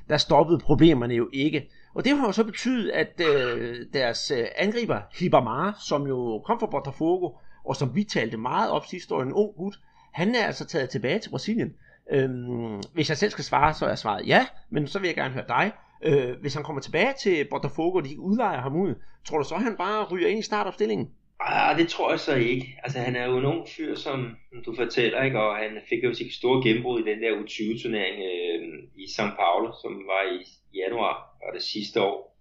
[0.10, 1.70] der stoppede problemerne jo ikke.
[1.94, 6.60] Og det har jo så betydet, at øh, deres øh, angriber, Hibamar, som jo kom
[6.60, 7.30] fra Botafogo,
[7.66, 9.80] og som vi talte meget op sidste år, en ung gut,
[10.14, 11.74] han er altså taget tilbage til Brasilien.
[12.12, 15.34] Øhm, hvis jeg selv skal svare, så er svaret ja, men så vil jeg gerne
[15.34, 15.72] høre dig.
[16.04, 18.96] Øh, hvis han kommer tilbage til Botafogo, og de udlejer ham ud,
[19.28, 21.08] tror du så, at han bare ryger ind i startopstillingen?
[21.40, 22.80] Ah, det tror jeg så ikke.
[22.84, 25.40] Altså, han er jo en ung fyr, som du fortæller, ikke?
[25.40, 29.72] og han fik jo sit store gennembrud i den der U20-turnering øh, i São Paulo,
[29.82, 30.38] som var i
[30.78, 31.16] januar,
[31.46, 32.38] var det sidste år.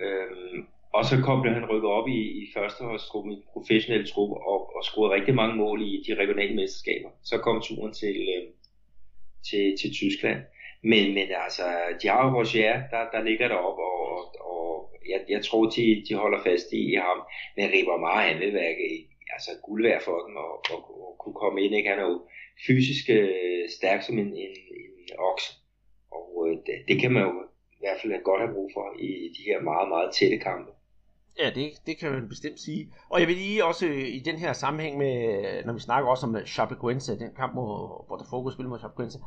[0.00, 4.76] Øh, og så kom det, han rykket op i, i førsteholdsgruppen, i professionelle truppe, og,
[4.76, 7.10] og scorede rigtig mange mål i de regionale mesterskaber.
[7.22, 8.42] Så kom turen til, øh,
[9.48, 10.40] til, til Tyskland.
[10.82, 11.66] Men, men altså,
[12.02, 16.14] de har jo Roger, der, der ligger deroppe, og, og jeg, jeg tror, de, de
[16.14, 17.18] holder fast i, i ham.
[17.56, 18.74] Men Ribber meget, han vil være
[19.34, 21.74] altså, guld værd for dem, og, og, og, kunne komme ind.
[21.74, 21.88] Ikke?
[21.88, 22.18] Han er jo
[22.66, 25.50] fysisk øh, stærk som en, en, en okse,
[26.18, 27.32] og øh, det, det kan man jo
[27.76, 30.70] i hvert fald godt have brug for i de her meget, meget tætte kampe.
[31.42, 32.88] Ja, det, det kan man bestemt sige.
[33.08, 36.26] Og jeg vil lige også øh, i den her sammenhæng med, når vi snakker også
[36.26, 39.18] om øh, Chapecoense, den kamp, hvor, hvor der fokus spiller mod Chapecoense,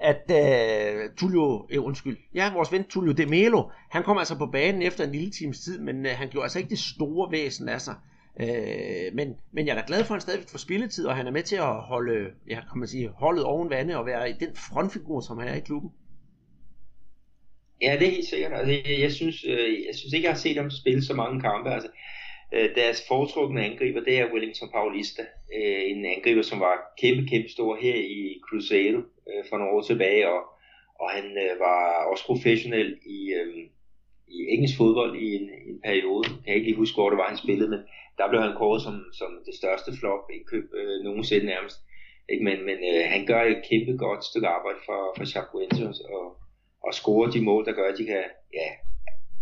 [0.00, 4.46] at uh, Tullio, eh, undskyld, ja, vores ven Tullio De Melo, han kom altså på
[4.46, 7.68] banen efter en lille times tid, men uh, han gjorde altså ikke det store væsen
[7.68, 7.94] af sig.
[8.36, 11.26] Uh, men, men jeg er da glad for, at han stadig får spilletid, og han
[11.26, 14.32] er med til at holde, ja, kan man sige, holdet oven vande og være i
[14.32, 15.90] den frontfigur, som han er i klubben.
[17.82, 18.52] Ja, det er helt sikkert.
[18.52, 21.40] Altså, jeg, jeg, synes, øh, jeg synes ikke, jeg har set dem spille så mange
[21.40, 21.70] kampe.
[21.70, 21.88] Altså,
[22.52, 25.22] øh, deres foretrukne angriber, det er Wellington Paulista.
[25.56, 29.82] Øh, en angriber, som var kæmpe, kæmpe stor her i Cruzeiro øh, for nogle år
[29.82, 30.42] tilbage, og,
[31.00, 33.56] og han øh, var også professionel i, øh,
[34.28, 36.28] i engelsk fodbold i en, en periode.
[36.28, 37.80] Jeg kan ikke lige huske, hvor det var, han spillede, men
[38.18, 41.76] der blev han kåret som, som det største flop i køb øh, nogensinde nærmest.
[42.28, 42.44] Ikke?
[42.44, 46.36] Men, men øh, han gør et kæmpe godt stykke arbejde for, for Chapecoense, og,
[46.84, 48.68] og score de mål, der gør, at de kan ja,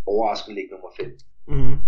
[0.06, 1.18] overraskende ligge nummer 5.
[1.46, 1.54] Mm.
[1.56, 1.78] Mm-hmm.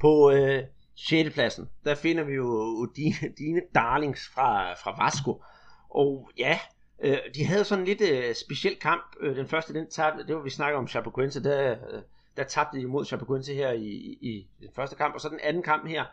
[0.00, 0.62] På øh,
[0.94, 1.34] 6.
[1.34, 5.42] pladsen, der finder vi jo dine, dine darlings fra, fra Vasco.
[5.90, 6.58] Og ja,
[7.02, 9.16] øh, de havde sådan en lidt øh, speciel kamp.
[9.20, 12.02] Øh, den første, den tabte, det var vi snakker om Chapecoense, der, øh,
[12.36, 15.14] der tabte de mod Chapecoense her i, i, i den første kamp.
[15.14, 16.04] Og så den anden kamp her,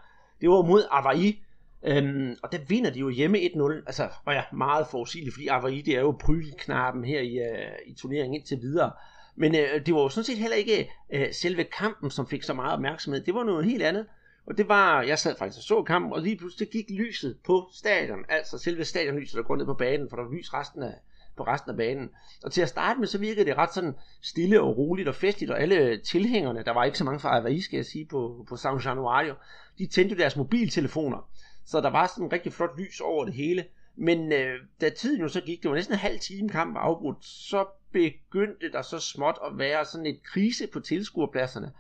[0.42, 1.36] det var mod Avaí,
[1.84, 5.86] Øhm, og der vinder de jo hjemme 1-0, altså, og ja, meget forudsigeligt, fordi Avaí,
[5.86, 8.92] det er jo prylknappen her i, uh, i turneringen indtil videre.
[9.36, 12.54] Men uh, det var jo sådan set heller ikke uh, selve kampen, som fik så
[12.54, 13.22] meget opmærksomhed.
[13.22, 14.06] Det var noget helt andet.
[14.48, 17.70] Og det var, jeg sad faktisk og så kampen, og lige pludselig gik lyset på
[17.74, 20.94] stadion, altså selve stadionlyset, der går ned på banen, for der var lys resten af,
[21.38, 22.10] på resten af banen.
[22.44, 25.52] Og til at starte med, så virkede det ret sådan stille og roligt og festligt,
[25.52, 28.56] og alle tilhængerne, der var ikke så mange fra Avaí, skal jeg sige, på, på
[28.56, 29.34] San Januario,
[29.78, 31.30] de tændte deres mobiltelefoner
[31.72, 33.66] så der var sådan en rigtig flot lys over det hele.
[33.96, 37.26] Men øh, da tiden jo så gik, det var næsten en halv time kamp afbrudt,
[37.26, 41.72] så begyndte der så småt at være sådan et krise på tilskuerpladserne.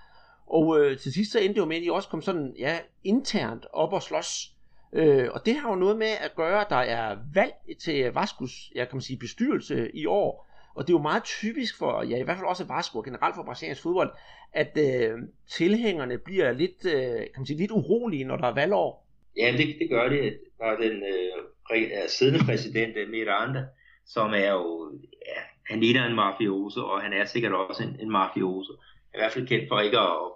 [0.48, 2.80] Og øh, til sidst så endte det jo med, at de også kom sådan, ja,
[3.04, 4.56] internt op og slås.
[4.94, 8.72] Øh, og det har jo noget med at gøre, at der er valg til Vaskus,
[8.76, 10.48] jeg kan man sige, bestyrelse i år.
[10.76, 13.36] Og det er jo meget typisk for, ja i hvert fald også Vasco og generelt
[13.36, 14.12] for brasiliansk fodbold,
[14.54, 19.08] at øh, tilhængerne bliver lidt, øh, kan man sige, lidt urolige, når der er valgår.
[19.38, 20.40] Ja, det, det gør det.
[20.60, 23.66] Der den øh, siddende præsident, øh, Miranda,
[24.06, 24.92] som er jo,
[25.28, 28.74] ja, han ligner en mafioso, og han er sikkert også en, en mafioso.
[29.14, 30.32] I hvert fald kendt for ikke at,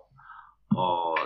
[0.77, 1.17] og,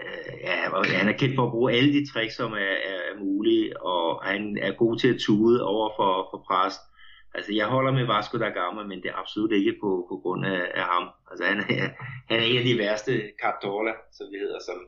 [0.00, 0.54] øh, ja,
[0.98, 4.58] han er kendt for at bruge alle de tricks, som er, er mulige, og han
[4.62, 6.80] er god til at tude over for, for præst.
[7.34, 10.46] Altså, jeg holder med Vasco da Gama, men det er absolut ikke på, på grund
[10.46, 11.04] af, af ham.
[11.30, 11.88] Altså, han er,
[12.30, 14.78] han er en af de værste Captola, som vi hedder, som,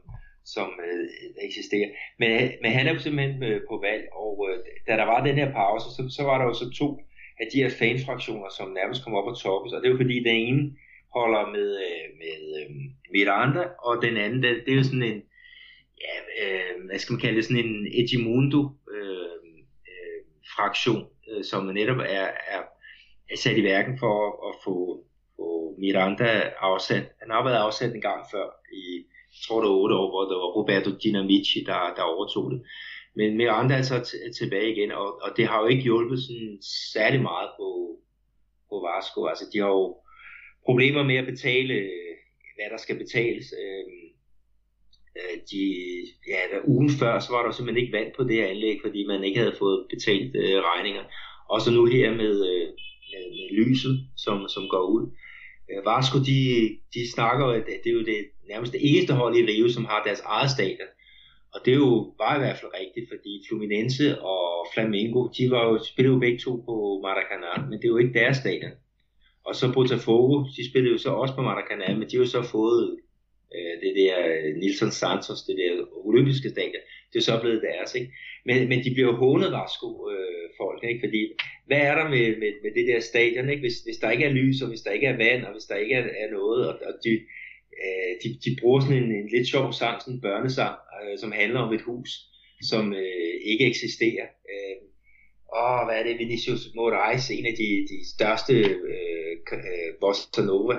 [0.44, 1.08] som øh,
[1.48, 1.88] eksisterer.
[2.18, 5.36] Men, men han er jo simpelthen øh, på valg, og øh, da der var den
[5.36, 6.88] her pause, så, så var der jo så to
[7.40, 10.18] af de her fanfraktioner, som nærmest kom op og toppes, og det er jo fordi
[10.18, 10.76] den ene
[11.14, 12.70] holder med, øh, med øh,
[13.12, 15.22] Miranda, og den anden, det, det er jo sådan en,
[16.04, 18.60] ja, øh, hvad skal man kalde det, sådan en Edmundo
[18.94, 19.42] øh,
[19.90, 20.18] øh,
[20.56, 22.62] fraktion, øh, som netop er, er,
[23.30, 25.04] er sat i værken for at, at få,
[25.36, 27.04] få Miranda afsat.
[27.20, 29.04] Han har været afsat en gang før i
[29.44, 32.60] tror det var 8 år, hvor det var Roberto Dinamici, der, der overtog det.
[33.16, 36.58] Men Miranda er så t- tilbage igen, og, og det har jo ikke hjulpet sådan
[36.92, 37.68] særlig meget på,
[38.68, 39.26] på Vasco.
[39.26, 39.96] Altså, de har jo
[40.66, 41.74] problemer med at betale,
[42.56, 43.46] hvad der skal betales.
[43.62, 44.02] Øhm,
[45.18, 45.62] øh, de,
[46.32, 49.06] ja, der, ugen før, så var der simpelthen ikke vand på det her anlæg, fordi
[49.06, 51.04] man ikke havde fået betalt øh, regninger.
[51.48, 52.68] Og så nu her med, øh,
[53.12, 55.04] med, med lyset, som, som går ud.
[55.72, 56.38] Øh, Vasco, de,
[56.94, 60.02] de snakker at det er jo det nærmest det eneste hold i Rio, som har
[60.06, 60.90] deres eget stadion.
[61.54, 65.62] Og det er jo bare i hvert fald rigtigt, fordi Fluminense og Flamengo, de var
[65.68, 68.74] jo, spillede jo begge to på Maracanã, men det er jo ikke deres stadion.
[69.46, 72.42] Og så Botafogo, de spillede jo så også på Maracanã, men de har jo så
[72.42, 72.84] fået
[73.54, 74.16] øh, det der
[74.60, 75.72] Nilsson Santos, det der
[76.08, 78.12] olympiske stadion, det er så blevet deres, ikke?
[78.46, 81.00] Men, men de bliver jo hånet varsko øh, folk, ikke?
[81.06, 81.20] Fordi,
[81.66, 83.60] hvad er der med, med, med det der stadion, ikke?
[83.60, 85.76] Hvis, hvis der ikke er lys, og hvis der ikke er vand, og hvis der
[85.76, 87.12] ikke er, er noget, og, og de,
[87.82, 91.32] øh, de, de bruger sådan en, en lidt sjov sang, sådan en børnesang, øh, som
[91.32, 92.10] handler om et hus,
[92.70, 94.26] som øh, ikke eksisterer.
[94.52, 94.76] Øh,
[95.60, 100.76] åh, hvad er det, Vinicius Moraes, en af de, de største øh, øh, bossa nova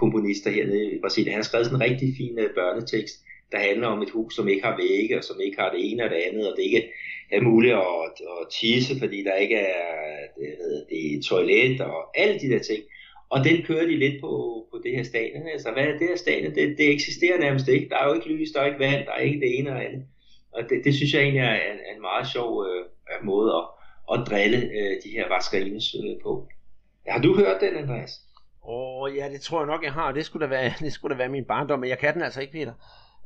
[0.00, 3.16] komponister hernede i Brasilien, han har skrevet sådan en rigtig fin øh, børnetekst,
[3.52, 6.04] der handler om et hus, som ikke har vægge, og som ikke har det ene
[6.04, 6.82] og det andet, og det ikke
[7.36, 12.40] er muligt at, at tisse, fordi der ikke er det, det er toilet og alle
[12.40, 12.82] de der ting.
[13.30, 14.30] Og den kører de lidt på,
[14.72, 15.48] på det her stadion.
[15.48, 16.54] Altså, hvad er det her stadion?
[16.54, 17.88] Det, det eksisterer nærmest ikke.
[17.88, 19.84] Der er jo ikke lys, der er ikke vand, der er ikke det ene og
[19.84, 20.04] andet.
[20.52, 22.84] Og det, det synes jeg egentlig er en, en meget sjov øh,
[23.24, 23.64] måde at,
[24.12, 26.48] at drille øh, de her vaskerines øh, på.
[27.08, 28.20] Har du hørt den, Andreas?
[28.64, 30.12] Åh, oh, ja, det tror jeg nok, jeg har.
[30.12, 32.40] Det skulle da være, det skulle da være min barndom, men jeg kan den altså
[32.40, 32.72] ikke, Peter.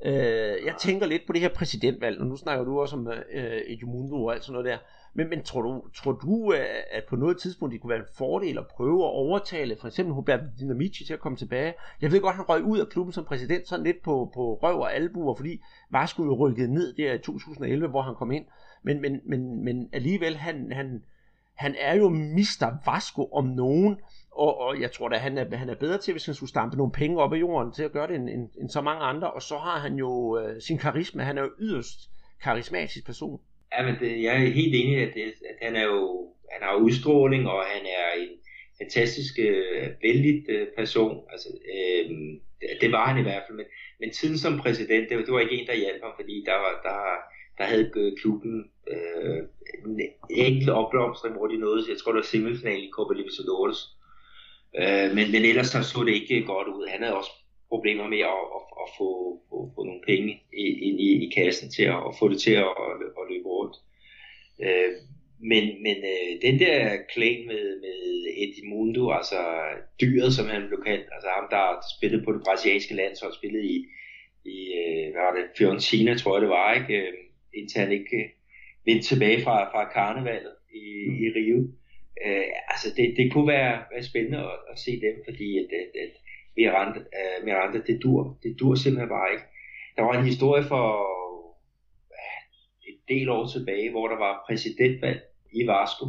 [0.05, 3.61] Øh, jeg tænker lidt på det her præsidentvalg, og nu snakker du også om øh,
[3.67, 4.79] Edmundo og alt sådan noget der.
[5.15, 8.15] Men, men tror, du, tror du, øh, at på noget tidspunkt det kunne være en
[8.19, 11.75] fordel at prøve at overtale for eksempel Hubert Dinamici til at komme tilbage?
[12.01, 14.81] Jeg ved godt, han røg ud af klubben som præsident sådan lidt på, på røv
[14.81, 18.45] og albuer, fordi Vasco jo rykket ned der i 2011, hvor han kom ind.
[18.83, 21.03] Men, men, men, men alligevel, han, han,
[21.55, 22.91] han er jo Mr.
[22.91, 23.97] Vasco om nogen,
[24.39, 26.77] og, og jeg tror da, han er, han er bedre til, hvis han skulle stampe
[26.77, 29.31] nogle penge op af jorden, til at gøre det end, end, end så mange andre.
[29.31, 31.23] Og så har han jo øh, sin karisma.
[31.23, 31.99] Han er jo yderst
[32.43, 33.41] karismatisk person.
[33.73, 36.63] Ja, men det, jeg er helt enig i, at, det, at han er jo han
[36.63, 38.29] har udstråling, og han er en
[38.83, 41.25] fantastisk øh, vældig øh, person.
[41.33, 42.11] Altså, øh,
[42.61, 43.57] det, det var han i hvert fald.
[43.57, 43.67] Men,
[44.01, 46.73] men tiden som præsident, det, det var ikke en, der hjalp ham, fordi der, var,
[46.89, 46.99] der,
[47.59, 49.39] der havde øh, klubben øh,
[49.87, 53.98] en enkelt opblomstring, hvor de nåede, jeg tror det var semifinalen i Copa Libertadores.
[54.77, 56.87] Øh, men, men ellers så så det ikke godt ud.
[56.89, 57.31] Han havde også
[57.69, 59.09] problemer med at, at, at få,
[59.49, 62.73] få, få nogle penge ind i, i kassen til at, at få det til at,
[63.21, 63.77] at, løbe rundt.
[64.63, 64.93] Øh,
[65.51, 67.97] men men øh, den der claim med, med
[68.43, 69.41] Eddie Mundo, altså
[70.01, 71.65] dyret, som han blev kaldt, altså ham, der
[71.97, 73.77] spillede på det brasilianske land, så spillede i,
[74.45, 76.95] i øh, hvad var det, Fiorentina, tror jeg det var, ikke?
[77.03, 77.13] Øh,
[77.55, 78.29] indtil han ikke øh,
[78.87, 80.85] vendte tilbage fra, fra karnevalet i,
[81.25, 81.59] i Rio.
[82.27, 85.91] Øh, altså det, det kunne være, være spændende at, at se dem, fordi at, at,
[86.05, 86.13] at
[86.57, 89.47] Miranda, uh, Miranda, det dur, det dur simpelthen bare ikke.
[89.97, 90.87] Der var en historie for
[92.91, 95.21] et del år tilbage, hvor der var præsidentvalg
[95.53, 96.07] i Vasco,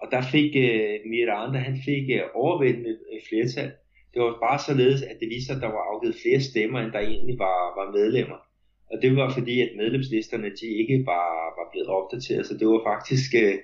[0.00, 2.96] og der fik uh, Miranda, han fik uh, overvældende
[3.28, 3.70] flertal.
[4.12, 6.92] Det var bare således, at det viste sig, at der var afgivet flere stemmer, end
[6.92, 8.40] der egentlig var, var medlemmer.
[8.90, 12.82] Og det var fordi, at medlemslisterne de ikke var, var blevet opdateret, så det var
[12.92, 13.56] faktisk uh,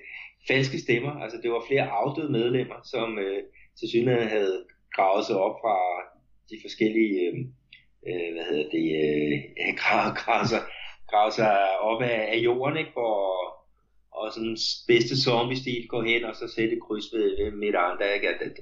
[0.47, 1.11] falske stemmer.
[1.23, 3.41] Altså det var flere afdøde medlemmer, som uh,
[3.79, 5.77] til synligheden havde gravet sig op fra
[6.49, 7.37] de forskellige, øh,
[8.07, 9.33] øh, hvad hedder det, øh,
[9.81, 10.61] graver, graver, sig,
[11.09, 13.11] graver sig op af, af jorden, ikke, for
[14.19, 18.05] og sådan bedste zombie-stil gå hen og så sætte kryds ved, ved Miranda.
[18.15, 18.29] Ikke?
[18.33, 18.55] At, at,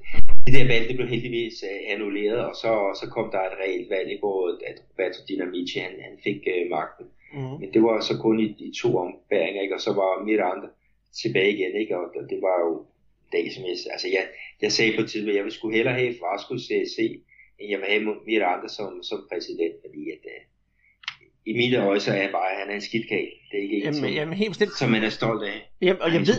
[0.46, 3.90] det der valg det blev heldigvis uh, annulleret, og så, så kom der et reelt
[3.90, 7.06] valg, hvor at Roberto Dinamici han, han fik uh, magten.
[7.34, 7.56] Mm.
[7.60, 9.76] Men det var så kun i, i to ombæringer, ikke?
[9.76, 10.68] og så var Miranda
[11.22, 11.98] tilbage igen, ikke?
[11.98, 12.86] og det var jo
[13.32, 14.24] dag som jeg, altså jeg,
[14.62, 17.00] jeg sagde på et tidspunkt, at jeg ville skulle hellere have Frasco CSC
[17.60, 20.42] end jeg vil have Miranda som, som præsident, fordi at, uh,
[21.46, 23.34] i mine øjne så er jeg bare, at han er en skidtkagel.
[23.52, 24.78] Det er ikke en, jamen, som, jamen, helt bestemt.
[24.78, 25.72] som man er stolt af.
[25.82, 26.38] Jamen, og jeg ved,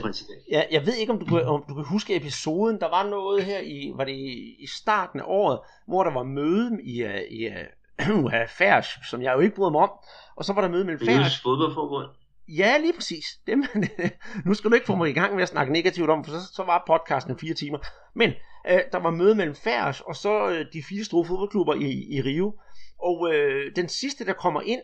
[0.50, 2.80] ja, jeg ved ikke, om du, kan, om du kan huske episoden.
[2.80, 4.16] Der var noget her i, var det
[4.58, 7.50] i, starten af året, hvor der var møde i, i,
[8.58, 9.90] Færs, som jeg jo ikke bryder mig om.
[10.36, 11.40] Og så var der møde mellem Færs.
[11.42, 12.08] fodboldforbund.
[12.48, 13.24] Ja, lige præcis.
[13.46, 13.64] Dem,
[14.46, 16.54] nu skal du ikke få mig i gang med at snakke negativt om, for så,
[16.54, 17.78] så var podcasten fire timer.
[18.14, 18.30] Men
[18.70, 22.20] øh, der var møde mellem Færs og så øh, de fire store fodboldklubber i, i
[22.20, 22.54] Rio.
[22.98, 24.80] Og øh, den sidste, der kommer ind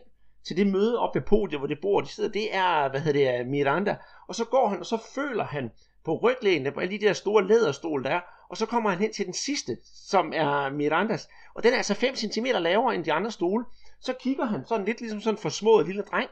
[0.47, 3.31] til det møde op ved podiet, hvor det bor, de sidder, det er, hvad hedder
[3.33, 3.97] det, øh, Miranda.
[4.27, 5.71] Og så går han, og så føler han
[6.05, 9.25] på ryglænet på alle de der store læderstol der, og så kommer han hen til
[9.25, 11.29] den sidste, som er Mirandas.
[11.55, 13.65] Og den er altså 5 cm lavere end de andre stole.
[13.99, 16.29] Så kigger han sådan lidt ligesom sådan en forsmået lille dreng.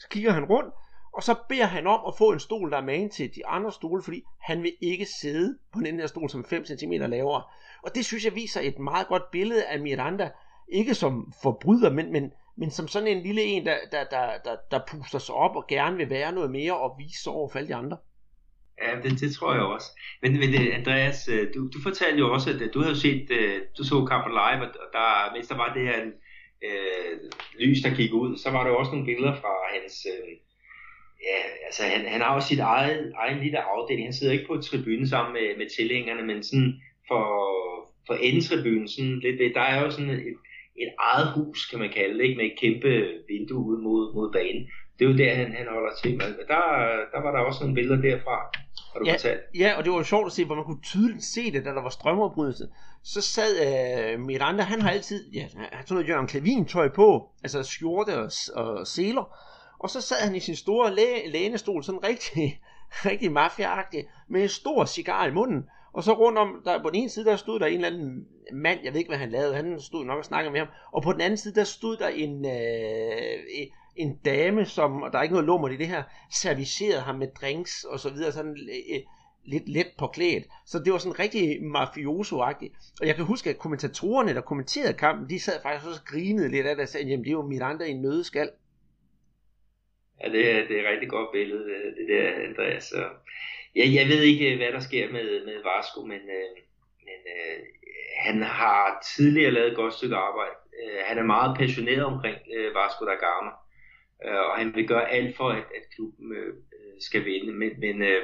[0.00, 0.74] Så kigger han rundt,
[1.12, 3.72] og så beder han om at få en stol, der er magen til de andre
[3.72, 7.42] stole, fordi han vil ikke sidde på den her stol, som er 5 cm lavere.
[7.82, 10.30] Og det synes jeg viser et meget godt billede af Miranda,
[10.68, 14.56] ikke som forbryder, men, men, men som sådan en lille en, der, der, der, der,
[14.70, 17.58] der puster sig op og gerne vil være noget mere og vise sig over for
[17.58, 17.96] alle de andre.
[18.82, 19.86] Ja, det, det tror jeg også.
[20.22, 23.28] Men, men øh, Andreas, øh, du, du fortalte jo også, at øh, du havde set,
[23.78, 26.04] du så kampen live, og der, mens der var det her
[26.66, 27.12] øh,
[27.58, 30.32] lys, der gik ud, så var der også nogle billeder fra hans, øh,
[31.28, 34.60] ja, altså han, han har jo sit eget, egen lille afdeling, han sidder ikke på
[34.60, 36.72] tribunen sammen med, med tilhængerne, men sådan
[37.08, 37.24] for,
[38.06, 40.36] for endetribunen, sådan lidt, der er jo sådan et,
[40.82, 42.36] et eget hus, kan man kalde det, ikke?
[42.36, 42.90] med et kæmpe
[43.28, 44.62] vindue ud mod, mod banen.
[44.98, 46.10] Det er jo der, han, han holder til.
[46.10, 46.62] Men der,
[47.12, 48.36] der var der også nogle billeder derfra,
[48.92, 49.40] har du ja, fortalt.
[49.54, 51.70] Ja, og det var jo sjovt at se, hvor man kunne tydeligt se det, da
[51.70, 52.68] der var strømopbrydelse.
[53.02, 53.52] Så sad
[54.14, 58.18] uh, Miranda, han har altid, ja, han sådan noget Jørgen Klavin tøj på, altså skjorte
[58.18, 59.36] og, og seler.
[59.78, 62.60] Og så sad han i sin store læ- lænestol, sådan rigtig,
[63.10, 65.64] rigtig mafiaagtig, med en stor cigar i munden.
[65.92, 68.26] Og så rundt om, der, på den ene side, der stod der en eller anden
[68.52, 70.68] mand, jeg ved ikke, hvad han lavede, han stod nok og snakkede med ham.
[70.92, 73.66] Og på den anden side, der stod der en, øh,
[74.00, 77.28] en dame, som, og der er ikke noget lummer i det her, servicerede ham med
[77.40, 78.56] drinks og så videre, sådan
[78.92, 79.00] øh,
[79.44, 80.44] lidt let påklædt.
[80.66, 82.74] Så det var sådan rigtig mafioso-agtigt.
[83.00, 86.48] Og jeg kan huske, at kommentatorerne, der kommenterede kampen, de sad faktisk også og grinede
[86.48, 88.50] lidt af det, og sagde, jamen det er jo Miranda i en nødeskal.
[90.20, 92.84] Ja, det er, det er et rigtig godt billede, øh, det der, Andreas.
[92.84, 93.04] Så,
[93.76, 96.50] ja, jeg ved ikke, øh, hvad der sker med, med Vasco, men, øh,
[97.06, 97.58] men øh,
[98.26, 100.54] han har tidligere lavet et godt stykke arbejde.
[100.80, 103.50] Øh, han er meget passioneret omkring øh, Vasco da Gama
[104.24, 107.52] øh, og han vil gøre alt for, at, at klubben øh, øh, skal vinde.
[107.52, 108.22] Men, men øh,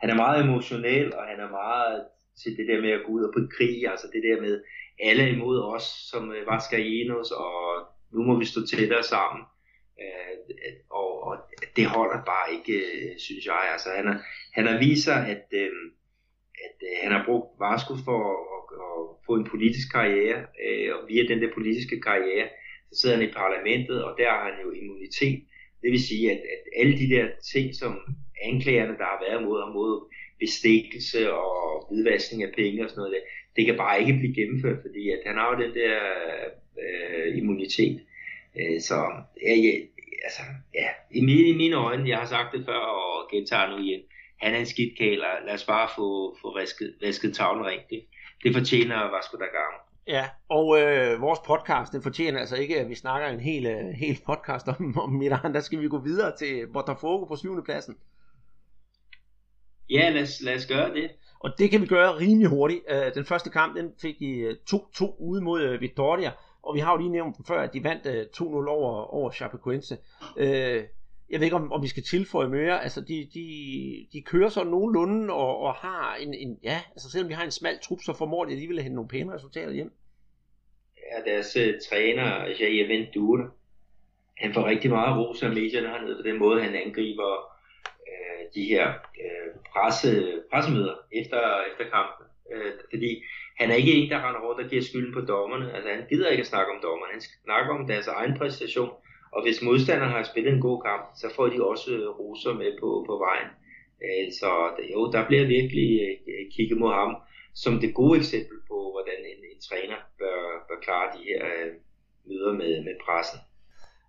[0.00, 2.04] han er meget emotionel, og han er meget
[2.42, 4.62] til det der med at gå ud og på krig, altså det der med
[5.00, 9.44] alle imod os, som øh, var Skarinos, og nu må vi stå tættere sammen.
[10.02, 11.36] Øh, og, og
[11.76, 13.68] det holder bare ikke, øh, synes jeg.
[13.72, 14.20] Altså, han, har,
[14.52, 15.70] han har vist sig, at, øh,
[16.66, 18.20] at øh, han har brugt Vasco for
[18.56, 22.48] at, at få en politisk karriere, øh, og via den der politiske karriere,
[22.92, 25.38] så sidder han i parlamentet, og der har han jo immunitet.
[25.82, 27.92] Det vil sige, at, at alle de der ting, som
[28.42, 33.14] anklagerne, der har været mod ham, mod bestikkelse og hvidvaskning af penge og sådan noget,
[33.14, 33.22] det,
[33.56, 35.98] det kan bare ikke blive gennemført, fordi at han har jo den der
[36.82, 38.00] øh, immunitet.
[38.60, 38.98] Øh, så
[39.46, 39.72] ja, ja,
[40.26, 40.42] altså,
[40.74, 44.02] ja, i mine, i mine øjne, jeg har sagt det før og gentager nu igen,
[44.40, 45.44] han er en skidt kæler.
[45.46, 48.04] Lad os bare få, få vasket, vasket tavlen rigtigt.
[48.42, 49.78] Det fortjener Vasco da Gama.
[50.08, 53.88] Ja, og øh, vores podcast, den fortjener altså ikke, at vi snakker en hel, øh,
[53.88, 55.54] hel podcast om, om Milan.
[55.54, 57.96] Der skal vi gå videre til Botafogo på syvende pladsen.
[59.90, 61.10] Ja, lad os, lad os gøre det.
[61.40, 62.80] Og det kan vi gøre rimelig hurtigt.
[62.88, 66.32] Øh, den første kamp, den fik de 2-2 øh, ude mod øh, Victoria.
[66.62, 68.06] Og vi har jo lige nævnt før, at de vandt
[68.40, 69.98] 2-0 over, over Chapecoense.
[71.30, 72.82] Jeg ved ikke, om, om vi skal tilføje mere.
[72.82, 73.46] Altså, de, de,
[74.12, 76.58] de kører så nogenlunde og, og har en, en...
[76.62, 79.08] Ja, altså selvom vi har en smal trup, så formår de alligevel at hente nogle
[79.08, 79.92] pæne resultater hjem.
[80.96, 83.48] Ja, deres uh, træner, altså, Jair Ventura,
[84.38, 87.32] han får rigtig meget ros af medierne hernede på den måde, han angriber
[88.08, 88.88] øh, de her
[89.24, 92.26] øh, presse, pressemøder efter, efter kampen.
[92.52, 93.22] Øh, fordi
[93.58, 95.72] han er ikke en, der render rundt og giver skylden på dommerne.
[95.74, 97.12] Altså, han gider ikke at snakke om dommerne.
[97.12, 98.92] Han snakker om deres egen præstation
[99.32, 102.70] og hvis modstanderen har spillet en god kamp, så får de også øh, roser med
[102.80, 103.50] på, på vejen.
[104.04, 104.50] Øh, så
[104.92, 105.90] jo, der bliver virkelig
[106.30, 107.16] øh, kigget mod ham
[107.62, 111.42] som det gode eksempel på, hvordan en, en træner bør, bør klare de her
[112.28, 113.38] møder med, med pressen.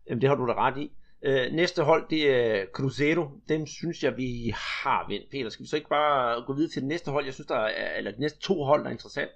[0.08, 0.92] Jamen det har du da ret i.
[1.24, 3.26] Øh, næste hold, det er Cruzeiro.
[3.50, 5.30] Dem synes jeg, vi har vendt.
[5.32, 7.26] Peter, skal vi så ikke bare gå videre til det næste hold?
[7.26, 9.32] Jeg synes, der er, eller de næste to hold, der er interessant.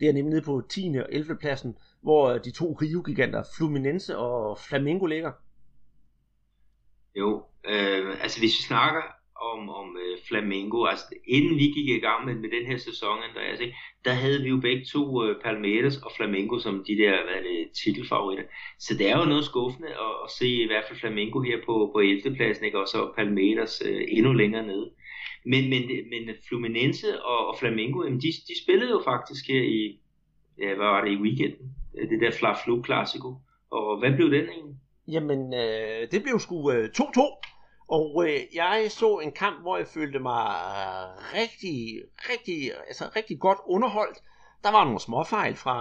[0.00, 0.94] Det er nemlig nede på 10.
[0.98, 1.36] og 11.
[1.36, 5.32] pladsen hvor øh, de to Rio-giganter, Fluminense og Flamengo ligger?
[7.16, 9.02] Jo, øh, altså hvis vi snakker
[9.52, 13.18] om, om øh, Flamengo, altså inden vi gik i gang med, med den her sæson,
[13.28, 17.24] Andreas, altså, der havde vi jo begge to øh, Palmeiras og Flamengo som de der
[17.24, 18.44] hvad er det, titelfavoritter.
[18.78, 21.90] Så det er jo noget skuffende at, at se i hvert fald Flamengo her på,
[21.94, 22.36] på 11.
[22.36, 22.78] pladsen, ikke?
[22.78, 24.90] og så Palmeiras øh, endnu længere nede.
[25.44, 30.00] Men, men, men Fluminense og, og Flamengo, jamen, de, de spillede jo faktisk her i,
[30.58, 31.74] ja, hvad var det, i weekenden.
[31.98, 33.34] Øh, det der Fla Flu Classico,
[33.70, 34.76] Og hvad blev den egentlig?
[35.08, 37.40] Jamen, øh, det blev sgu øh, 2-2.
[37.88, 40.54] Og øh, jeg så en kamp, hvor jeg følte mig
[41.34, 44.18] rigtig, rigtig, altså rigtig godt underholdt.
[44.64, 45.78] Der var nogle småfejl fra,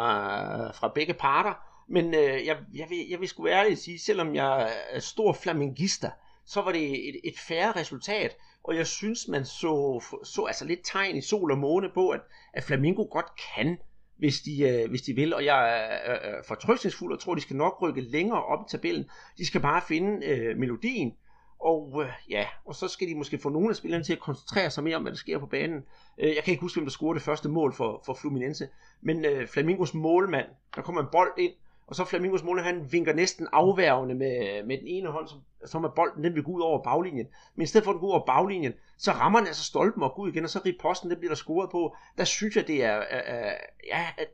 [0.72, 1.54] fra begge parter,
[1.88, 6.12] men øh, jeg, jeg, vil, jeg vil sgu ærligt sige, selvom jeg er stor flamingista,
[6.54, 10.80] så var det et, et færre resultat, og jeg synes, man så, så altså lidt
[10.84, 12.22] tegn i sol og måne på, at,
[12.54, 13.26] at Flamingo godt
[13.56, 13.78] kan,
[14.18, 17.56] hvis de, øh, hvis de vil, og jeg er, øh, fortrystningsfuld og tror, de skal
[17.56, 19.10] nok rykke længere op i tabellen.
[19.38, 21.14] De skal bare finde øh, melodien,
[21.60, 24.70] og øh, ja, og så skal de måske få nogle af spillerne til at koncentrere
[24.70, 25.84] sig mere om, hvad der sker på banen.
[26.18, 28.68] Øh, jeg kan ikke huske, hvem der scorede det første mål for, for Fluminense,
[29.02, 31.54] men øh, Flamingos målmand, der kommer en bold ind,
[31.88, 35.84] og så Flamingos målmand, han vinker næsten afværgende med, med den ene hånd, som, som
[35.84, 37.28] er bolden, den vil gå ud over baglinjen.
[37.56, 40.04] Men i stedet for at den går ud over baglinjen, så rammer den altså stolpen
[40.04, 41.96] og går ud igen, og så riposten, den bliver der scoret på.
[42.18, 43.54] Der synes jeg, det er, er, er
[43.88, 44.28] ja, at,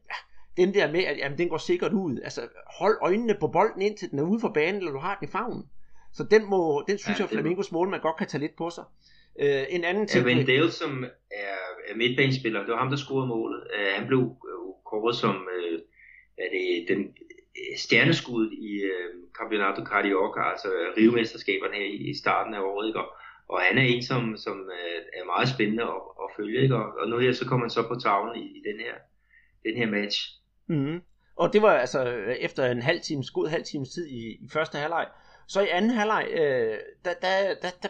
[0.58, 2.20] den der med, at jamen, den går sikkert ud.
[2.24, 2.42] Altså,
[2.80, 5.32] hold øjnene på bolden indtil den er ude for banen, eller du har den i
[5.32, 5.64] favnen.
[6.14, 8.70] Så den, må, den synes ja, jeg, Flamingos mål, man godt kan tage lidt på
[8.70, 8.84] sig.
[9.36, 10.28] Uh, en anden ting...
[10.28, 11.58] Ja, Vendale, som er,
[11.90, 13.64] er midtbanespiller, det var ham, der scorede målet.
[13.76, 14.36] Uh, han blev
[14.86, 15.36] kåret som
[16.38, 17.14] er det, den
[17.78, 22.88] stjerneskuddet i øh, Campeonato Carioca, altså rivemesterskaberne her i, i starten af året.
[22.88, 23.00] Ikke?
[23.00, 23.10] Og,
[23.50, 26.62] og han er en, som, som øh, er meget spændende at, at følge.
[26.62, 26.76] Ikke?
[26.76, 28.96] Og, og nu her, så kommer han så på tavlen i, i den, her,
[29.66, 30.18] den her match.
[30.68, 31.02] Mm-hmm.
[31.36, 34.50] Og det var altså øh, efter en halv times, god halv times tid i, i
[34.54, 35.08] første halvleg,
[35.48, 37.90] så i anden halvleg, øh, der, der, der, der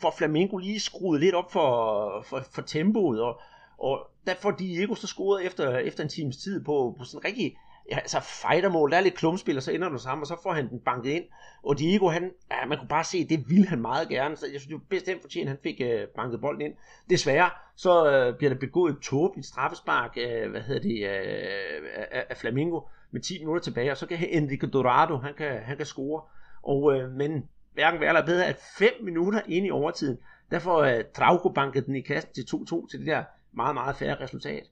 [0.00, 3.40] får Flamengo lige skruet lidt op for, for, for tempoet, og,
[3.78, 7.56] og der får Diego så scoret efter, efter en times tid på, på sådan rigtig
[7.90, 10.52] ja, altså fightermål, der er lidt klumspil, og så ender du sammen, og så får
[10.52, 11.24] han den banket ind.
[11.62, 14.60] Og Diego, han, ja, man kunne bare se, det ville han meget gerne, så jeg
[14.60, 16.74] synes, det var bestemt fortjent, han fik øh, banket bolden ind.
[17.10, 22.26] Desværre, så øh, bliver der begået et tåbeligt straffespark øh, hvad hedder det, øh, af,
[22.30, 22.80] af Flamingo
[23.10, 26.22] med 10 minutter tilbage, og så kan Enrique Dorado, han kan, han kan score.
[26.62, 30.18] Og, øh, men hverken værre eller bedre, at 5 minutter ind i overtiden,
[30.50, 33.96] der får øh, Trauco banket den i kassen til 2-2 til det der meget, meget
[33.96, 34.62] færre resultat.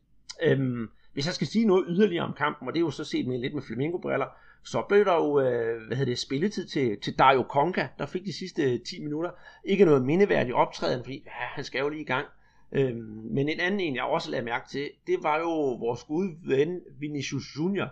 [0.43, 3.27] Øhm, hvis jeg skal sige noget yderligere om kampen, og det er jo så set
[3.27, 4.27] med lidt med flamingobriller,
[4.65, 8.25] så blev der jo øh, hvad hedder det, spilletid til, til Dario Conca, der fik
[8.25, 9.31] de sidste øh, 10 minutter.
[9.65, 12.27] Ikke noget mindeværdigt optræden, fordi ja, han skal jo lige i gang.
[12.73, 16.37] Øhm, men en anden en, jeg også lagde mærke til, det var jo vores gode
[16.45, 17.89] ven Vinicius Junior.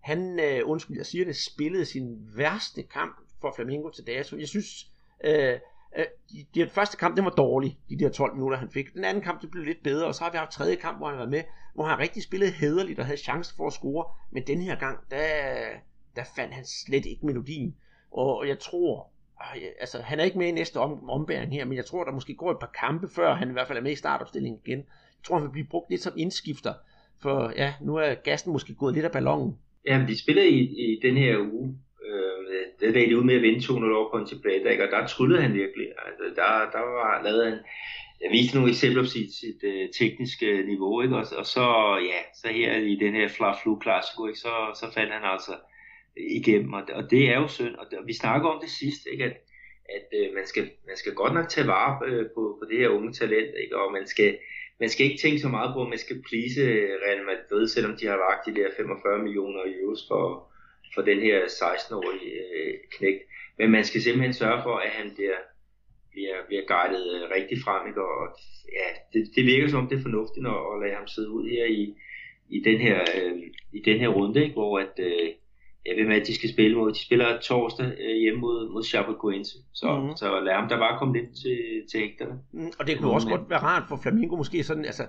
[0.00, 4.36] Han, øh, undskyld jeg siger det, spillede sin værste kamp for Flamingo til dato.
[4.36, 4.90] Jeg synes,
[5.24, 5.58] øh,
[5.98, 8.94] øh, de, de, første kamp, den var dårlig, de der 12 minutter, han fik.
[8.94, 11.08] Den anden kamp, det blev lidt bedre, og så har vi haft tredje kamp, hvor
[11.08, 11.42] han var med,
[11.74, 14.04] hvor han rigtig spillede hederligt og havde chance for at score.
[14.30, 15.26] Men den her gang, der,
[16.16, 17.76] der fandt han slet ikke melodien.
[18.10, 19.10] Og jeg tror,
[19.80, 22.34] altså han er ikke med i næste om, ombæring her, men jeg tror, der måske
[22.34, 24.78] går et par kampe, før han i hvert fald er med i startopstillingen igen.
[24.78, 26.74] Jeg tror, han vil blive brugt lidt som indskifter,
[27.18, 29.58] for ja, nu er gassen måske gået lidt af ballonen.
[29.86, 31.78] Jamen, de spiller i, i den her uge
[32.50, 34.84] Øh, det lagde det ud med at vinde 2-0 over Ponte Preta, ikke?
[34.84, 35.88] og der tryllede han virkelig.
[36.06, 37.58] Altså, der, der var lavet en,
[38.20, 41.16] jeg viste nogle eksempler på sit, sit uh, tekniske niveau, ikke?
[41.16, 41.66] Og, og, så,
[42.10, 44.38] ja, så her i den her Fla Flu klassiko ikke?
[44.38, 45.54] Så, så fandt han altså
[46.16, 49.24] igennem, og, og det er jo synd, og, og vi snakker om det sidst, ikke?
[49.24, 49.36] at,
[49.96, 52.88] at øh, man, skal, man skal godt nok tage vare uh, på, på det her
[52.88, 53.76] unge talent, ikke?
[53.76, 54.38] og man skal,
[54.80, 56.60] man skal ikke tænke så meget på, at man skal please
[57.04, 60.52] Real Madrid, selvom de har lagt de der 45 millioner euros for,
[60.96, 63.22] for den her 16-årige øh, knægt.
[63.58, 65.38] Men man skal simpelthen sørge for, at han bliver,
[66.12, 67.82] bliver, bliver guidet øh, rigtig frem.
[67.88, 68.02] Ikke?
[68.02, 68.22] Og
[68.78, 71.44] ja, det, det virker som om det er fornuftigt at, at lade ham sidde ud
[71.54, 71.82] her i,
[72.56, 73.32] i, den, her, øh,
[73.78, 74.52] i den her runde, ikke?
[74.58, 75.28] hvor at, øh,
[75.98, 79.54] ved med, at de skal spille mod, de spiller torsdag øh, hjemme mod, mod Chapecoense,
[79.74, 80.16] så, mm-hmm.
[80.16, 81.58] så lad ham der bare komme lidt til,
[81.90, 82.36] til hægterne.
[82.52, 85.06] Mm, og det kunne også godt være rart for Flamingo måske sådan, altså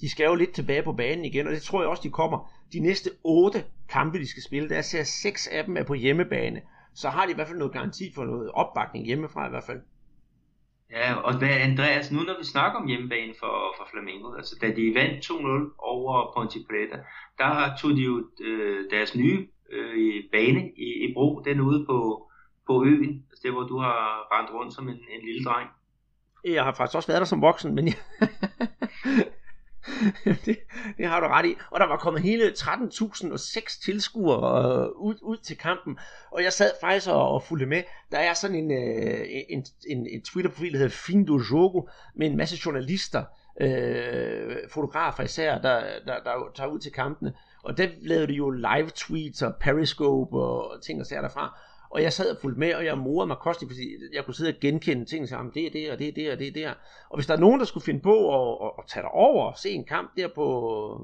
[0.00, 2.52] de skal jo lidt tilbage på banen igen, og det tror jeg også, de kommer.
[2.72, 6.60] De næste otte kampe, de skal spille, der ser seks af dem er på hjemmebane.
[6.94, 9.80] Så har de i hvert fald noget garanti for noget opbakning hjemmefra i hvert fald.
[10.90, 14.66] Ja, og hvad, Andreas, nu når vi snakker om hjemmebane for, for Flamengo, altså da
[14.66, 16.98] de vandt 2-0 over Ponte Preta,
[17.38, 22.28] der tog de jo øh, deres nye øh, bane i, i brug, den ude på,
[22.66, 25.68] på øen, altså det hvor du har rendt rundt som en, en lille dreng.
[26.44, 27.88] Jeg har faktisk også været der som voksen, men
[30.46, 30.58] det,
[30.98, 31.54] det har du ret i.
[31.70, 35.98] Og der var kommet hele 13.006 tilskuere øh, ud, ud til kampen.
[36.30, 37.82] Og jeg sad faktisk og, og fulgte med.
[38.12, 41.82] Der er sådan en, øh, en, en, en Twitter-profil, der hedder Findo Jogo,
[42.14, 43.24] med en masse journalister,
[43.60, 47.32] øh, fotografer især, der, der, der tager ud til kampene.
[47.62, 51.58] Og der lavede de jo live tweets og periscope og ting og sager derfra.
[51.90, 54.50] Og jeg sad og fulgte med, og jeg morede mig kostigt, fordi jeg kunne sidde
[54.50, 56.52] og genkende ting, og sige, det er det, og det er det, og det er
[56.52, 56.66] det.
[57.10, 59.44] Og hvis der er nogen, der skulle finde på at, at, at tage dig over
[59.44, 60.46] og se en kamp der på,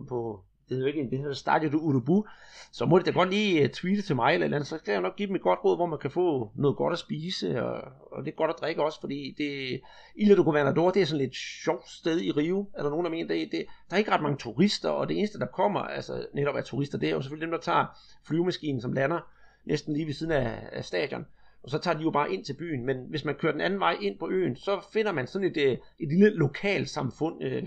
[0.08, 2.24] på, det hedder ikke det hedder Stadio du Urubu,
[2.72, 5.02] så må det da godt lige øh, tweete til mig eller andet, så kan jeg
[5.02, 7.92] nok give dem et godt råd, hvor man kan få noget godt at spise, og,
[8.12, 9.80] og det er godt at drikke også, fordi det,
[10.16, 11.34] Ilha do Governador, det er sådan et
[11.64, 14.22] sjovt sted i Rio, er der nogen, der mener, det, det, der er ikke ret
[14.22, 17.46] mange turister, og det eneste, der kommer, altså netop er turister, det er jo selvfølgelig
[17.46, 17.86] dem, der tager
[18.26, 19.20] flyvemaskinen, som lander
[19.66, 21.26] næsten lige ved siden af, af stadion,
[21.62, 22.86] og så tager de jo bare ind til byen.
[22.86, 25.56] Men hvis man kører den anden vej ind på øen, så finder man sådan et,
[25.56, 27.62] øh, et lille lokalsamfund, øh,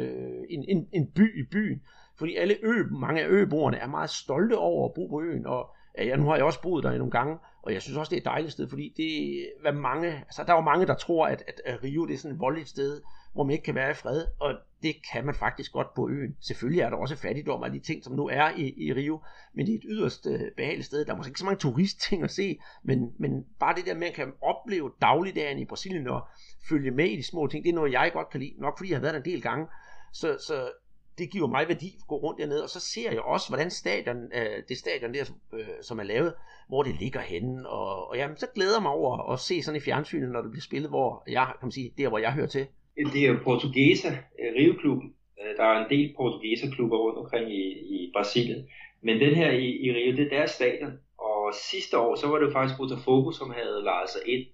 [0.50, 1.82] en, en, en by i byen.
[2.16, 5.70] Fordi alle ø, mange af øboerne er meget stolte over at bo på øen, og
[6.00, 8.10] øh, ja, nu har jeg også boet der i nogle gange, og jeg synes også,
[8.10, 10.96] det er et dejligt sted, fordi det, hvad mange, altså der er jo mange, der
[10.96, 13.02] tror, at, at Rio det er sådan et voldeligt sted,
[13.34, 16.38] hvor man ikke kan være i fred, og det kan man faktisk godt på øen.
[16.40, 19.22] Selvfølgelig er der også fattigdom og de ting, som nu er i, i Rio,
[19.54, 21.06] men det er et yderst øh, behageligt sted.
[21.06, 24.08] Der er måske ikke så mange turistting at se, men, men bare det der med,
[24.08, 26.28] at man kan opleve dagligdagen i Brasilien og
[26.70, 28.90] følge med i de små ting, det er noget, jeg godt kan lide, nok fordi
[28.90, 29.68] jeg har været der en del gange.
[30.14, 30.72] Så, så
[31.18, 34.18] det giver mig værdi at gå rundt dernede, og så ser jeg også, hvordan stadion,
[34.34, 36.34] øh, det stadion der, øh, som er lavet,
[36.68, 39.78] hvor det ligger henne, og, og jamen, så glæder jeg mig over at se sådan
[39.78, 42.48] i fjernsynet, når det bliver spillet, hvor jeg, kan man sige, der hvor jeg hører
[42.48, 42.68] til
[43.14, 45.14] det er Portugesa, øh, Rio-klubben.
[45.42, 47.64] Øh, der er en del Portugesa-klubber rundt omkring i,
[47.96, 48.68] i Brasilien.
[49.02, 50.94] Men den her i, i Rio, det er deres stadion.
[51.18, 54.46] Og sidste år, så var det jo faktisk Botafogo, som havde lejet sig ind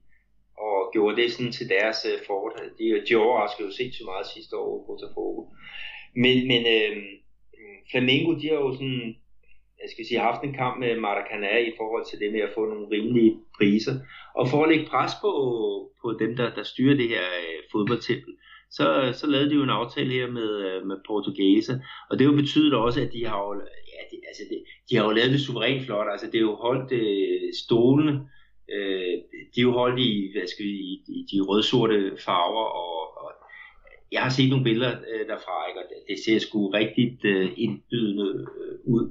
[0.58, 2.70] og gjorde det sådan til deres uh, fordel.
[2.80, 5.42] De, de overraskede jo sindssygt meget sidste år, Botafogo.
[6.16, 6.98] Men, men øh,
[7.92, 9.16] Flamengo, de har jo sådan,
[9.82, 12.66] jeg skal sige, haft en kamp med Maracana i forhold til det med at få
[12.66, 13.96] nogle rimelige priser.
[14.36, 15.32] Og for at lægge pres på,
[16.02, 18.34] på dem, der, der styrer det her øh, fodboldtempel,
[18.72, 18.86] så,
[19.20, 21.82] så lavede de jo en aftale her med, øh, med Portugese.
[22.10, 23.54] Og det jo betydet også, at de har jo,
[23.94, 24.60] ja, de, altså det,
[24.90, 26.08] de har jo lavet det suverænt flot.
[26.12, 28.14] Altså det er jo holdt øh, stolene,
[28.76, 29.14] øh,
[29.54, 33.32] de er jo holdt i, hvad skal vi, i, i de rødsorte farver, og, og
[34.12, 35.80] jeg har set nogle billeder øh, derfra, ikke?
[35.82, 39.06] og det, det ser sgu rigtig øh, indbydende øh, ud.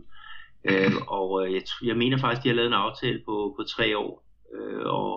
[0.71, 3.99] Øh, og øh, jeg, jeg mener faktisk, de har lavet en aftale på, på tre
[3.99, 4.25] år.
[4.55, 5.11] Øh, og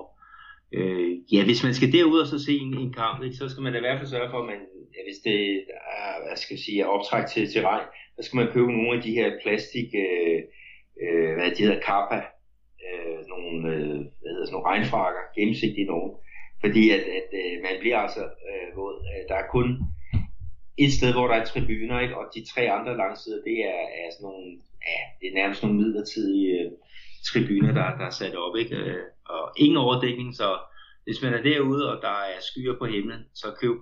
[0.77, 3.63] øh, ja, hvis man skal derud og så se en, en kamp, ikke, så skal
[3.63, 4.61] man da i hvert fald sørge for, at man,
[4.95, 5.39] ja, hvis det
[5.99, 8.97] er, hvad skal jeg sige, er optræk til, til regn, så skal man købe nogle
[8.97, 10.39] af de her plastik, øh,
[11.03, 12.19] øh, hvad de hedder, kappa,
[12.85, 16.11] øh, nogle, øh, hvad hedder, sådan nogle regnfrakker, gennemsigtige nogen.
[16.63, 18.95] Fordi at, at øh, man bliver altså øh, våd.
[19.11, 19.67] Øh, der er kun
[20.77, 22.17] et sted, hvor der er tribuner, ikke?
[22.19, 24.47] og de tre andre langsider, det er, er sådan nogle,
[24.91, 26.71] ja, det er nærmest nogle midlertidige øh,
[27.27, 28.75] tribuner, der, der er sat op, ikke?
[28.75, 30.49] Øh, og ingen overdækning, så
[31.03, 33.75] hvis man er derude, og der er skyer på himlen, så køb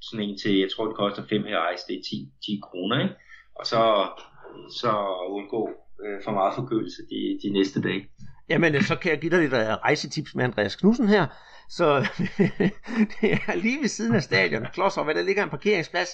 [0.00, 3.14] sådan en til, jeg tror det koster 5 her det er 10, 10 kroner, ikke?
[3.54, 3.82] Og så,
[4.80, 4.92] så
[5.28, 5.62] undgå
[6.04, 8.08] øh, for meget forkølelse de, de næste dage.
[8.48, 11.26] Jamen, så kan jeg give dig lidt øh, rejsetips med Andreas Knudsen her.
[11.68, 11.86] Så
[13.20, 14.66] det er lige ved siden af stadion,
[15.04, 16.08] hvad der ligger en parkeringsplads,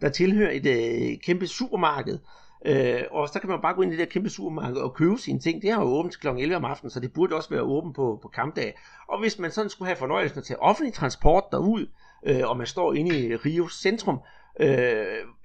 [0.00, 2.18] der tilhører et øh, kæmpe supermarked.
[2.66, 5.18] Øh, og så kan man bare gå ind i det der kæmpe supermarked og købe
[5.18, 5.62] sine ting.
[5.62, 6.28] Det har jo åbent kl.
[6.28, 8.78] 11 om aftenen, så det burde også være åbent på, på kampdag.
[9.08, 11.86] Og hvis man sådan skulle have fornøjelsen til offentlig transport derud,
[12.26, 14.20] øh, og man står inde i Rio centrum,
[14.60, 14.68] øh,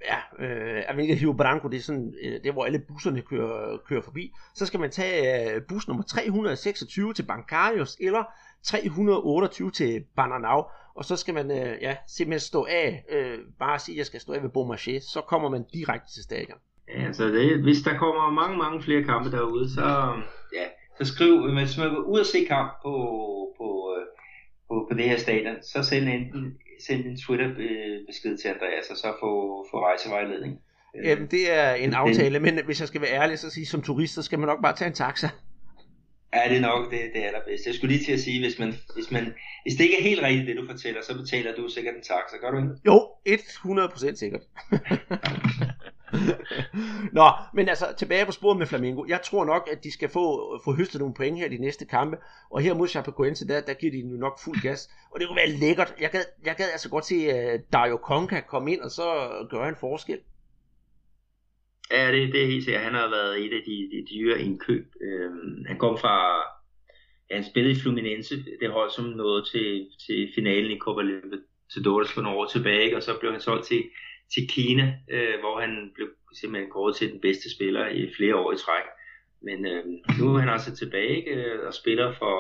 [0.06, 4.02] ja, øh, Avenida Rio Branco, det er sådan, øh, det hvor alle busserne kører, kører
[4.02, 8.24] forbi, så skal man tage øh, bus nummer 326 til Bancarios, eller
[8.64, 10.64] 328 til Bananau,
[10.96, 14.20] og så skal man øh, ja, simpelthen stå af, øh, bare sige, at jeg skal
[14.20, 16.58] stå af ved Beaumarchais, så kommer man direkte til stadion.
[16.88, 20.14] Ja, så det, hvis der kommer mange, mange flere kampe derude, så,
[20.54, 20.66] ja,
[20.98, 22.94] så skriv, hvis man går ud og se kamp på,
[23.58, 24.06] på, øh,
[24.68, 26.58] på, på det her stadion, så send enten
[26.88, 29.32] send en Twitter-besked til Andreas, og så få,
[29.72, 30.60] få rejsevejledning.
[31.04, 34.14] Jamen, det er en aftale, men hvis jeg skal være ærlig, så sige, som turist,
[34.14, 35.30] så skal man nok bare tage en taxa.
[36.34, 37.70] Ja, det er nok det, det allerbedste.
[37.70, 40.22] Jeg skulle lige til at sige, hvis, man, hvis, man, hvis det ikke er helt
[40.22, 42.70] rigtigt, det du fortæller, så betaler du sikkert en taxa, gør du ikke?
[42.86, 42.98] Jo,
[44.10, 44.42] 100% sikkert.
[47.20, 49.06] Nå, men altså tilbage på sporet med Flamengo.
[49.08, 50.26] Jeg tror nok, at de skal få,
[50.66, 52.18] få høstet nogle point her de næste kampe.
[52.52, 54.90] Og her mod Chapecoense, der, der giver de nu nok fuld gas.
[55.12, 55.96] Og det kunne være lækkert.
[56.00, 59.70] Jeg gad, jeg gad altså godt se uh, Dario Conca komme ind og så gøre
[59.70, 60.20] en forskel.
[61.92, 62.84] Ja, det, det er helt sikkert.
[62.84, 64.86] Han har været et af de, de dyre indkøb.
[65.02, 66.16] Øhm, han kom fra...
[67.30, 68.36] Ja, han spillede i Fluminense.
[68.62, 72.96] Det hold som nåede til, til finalen i Copa Libertadores for nogle år tilbage.
[72.96, 73.84] Og så blev han solgt til
[74.34, 78.54] til Kina, øh, hvor han blev simpelthen kåret til den bedste spiller i flere år
[78.54, 78.84] i træk.
[79.42, 79.86] Men øh,
[80.20, 82.38] nu er han altså tilbage ikke, øh, og spiller for,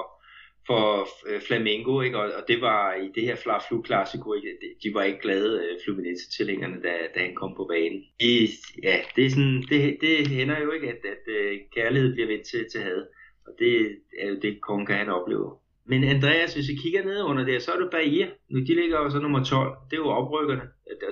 [0.68, 2.18] for øh, Flamengo, ikke?
[2.18, 4.58] Og, og det var i det her Fla Flu Classico, ikke?
[4.84, 8.04] de var ikke glade, øh, Fluminense-tilhængerne, da, da han kom på banen.
[8.20, 8.50] I,
[8.84, 12.46] ja, det, er sådan, det, det hænder jo ikke, at, at, at kærlighed bliver vendt
[12.46, 13.08] til, til had.
[13.48, 15.58] Og det er jo det, kongen kan han opleve.
[15.86, 18.28] Men Andreas, hvis vi kigger ned under det, så er det Bahia.
[18.50, 19.78] Nu de ligger jo så nummer 12.
[19.92, 20.62] Det er jo oprykkerne.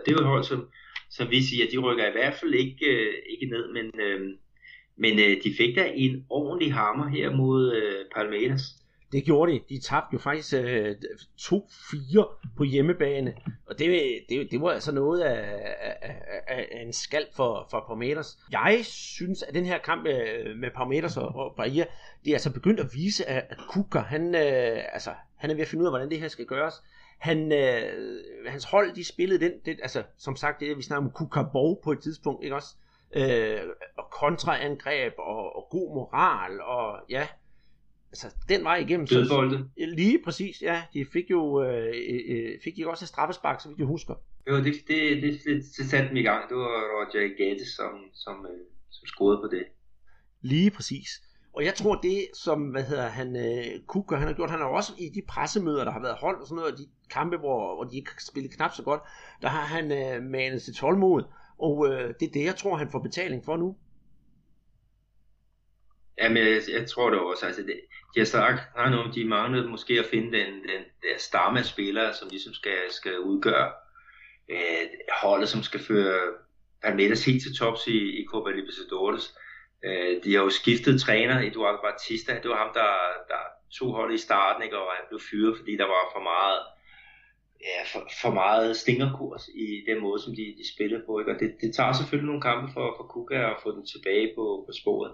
[0.05, 0.67] Det er jo et hold, som,
[1.09, 4.21] som vi siger, de rykker i hvert fald ikke, øh, ikke ned, men, øh,
[4.97, 8.61] men øh, de fik da en ordentlig hammer her mod øh, Palmeiras.
[9.11, 9.59] Det gjorde de.
[9.69, 10.95] De tabte jo faktisk øh,
[11.41, 13.33] 2-4 på hjemmebane,
[13.65, 17.83] og det, det, det var altså noget af, af, af, af en skald for, for
[17.87, 18.37] Parmeters.
[18.51, 21.85] Jeg synes, at den her kamp øh, med, med Parmeters og, og Bahia,
[22.25, 25.61] det er altså begyndt at vise, at, at Kuka, han, øh, altså, han er ved
[25.61, 26.73] at finde ud af, hvordan det her skal gøres.
[27.19, 28.15] Han, øh,
[28.47, 31.91] hans hold, de spillede den, det, altså som sagt, det vi snakker om Kukabov på
[31.91, 32.75] et tidspunkt, ikke også?
[33.15, 33.61] Øh,
[33.97, 37.27] og kontraangreb og, og god moral, og ja,
[38.11, 39.07] altså den vej igennem.
[39.07, 39.69] Dødbolde.
[39.77, 40.83] Lige præcis, ja.
[40.93, 41.93] De fik jo øh,
[42.29, 44.13] øh, fik de også et straffespark, så vidt jeg husker.
[44.49, 46.49] Jo, det, det, det, det, det satte dem i gang.
[46.49, 48.59] Det var Roger Gates, som, som, øh,
[48.89, 49.63] som scorede på det.
[50.41, 51.09] Lige præcis.
[51.53, 54.67] Og jeg tror det, som hvad hedder han, øh, Kuka, han har gjort, han har
[54.67, 57.75] også i de pressemøder, der har været holdt og sådan noget, og de kampe, hvor,
[57.75, 59.01] hvor de ikke spillet knap så godt,
[59.41, 61.23] der har han øh, manet til tålmod,
[61.59, 63.75] og øh, det er det, jeg tror, han får betaling for nu.
[66.21, 67.45] Jamen, jeg, jeg tror det også.
[67.45, 67.81] Altså, det,
[68.15, 72.13] de har sagt, nej, de manglede måske at finde den, den der stamme af spillere,
[72.13, 73.71] som ligesom skal, skal udgøre
[74.51, 74.87] øh,
[75.21, 76.19] holdet, som skal føre
[76.83, 79.35] Palmeiras helt til tops i, i Copa Libertadores.
[79.85, 82.91] Øh, de har jo skiftet træner, Eduardo Batista, det var ham, der,
[83.27, 83.41] der
[83.77, 86.59] tog holdet i starten, ikke, og han blev fyret, fordi der var for meget
[87.69, 91.19] ja, for, for meget stingerkurs i den måde, som de, de spillede på.
[91.19, 91.31] Ikke?
[91.33, 94.63] Og det, det tager selvfølgelig nogle kampe for, for Kuka at få den tilbage på,
[94.67, 95.11] på sporet.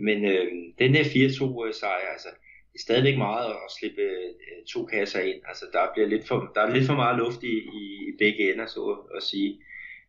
[0.00, 0.46] Men øh,
[0.78, 2.28] den her 4-2 sejr, altså,
[2.72, 5.40] det er stadigvæk meget at slippe øh, to kasser ind.
[5.48, 8.52] Altså, der, bliver lidt for, der er lidt for meget luft i, i, i begge
[8.52, 9.58] ender, så at sige.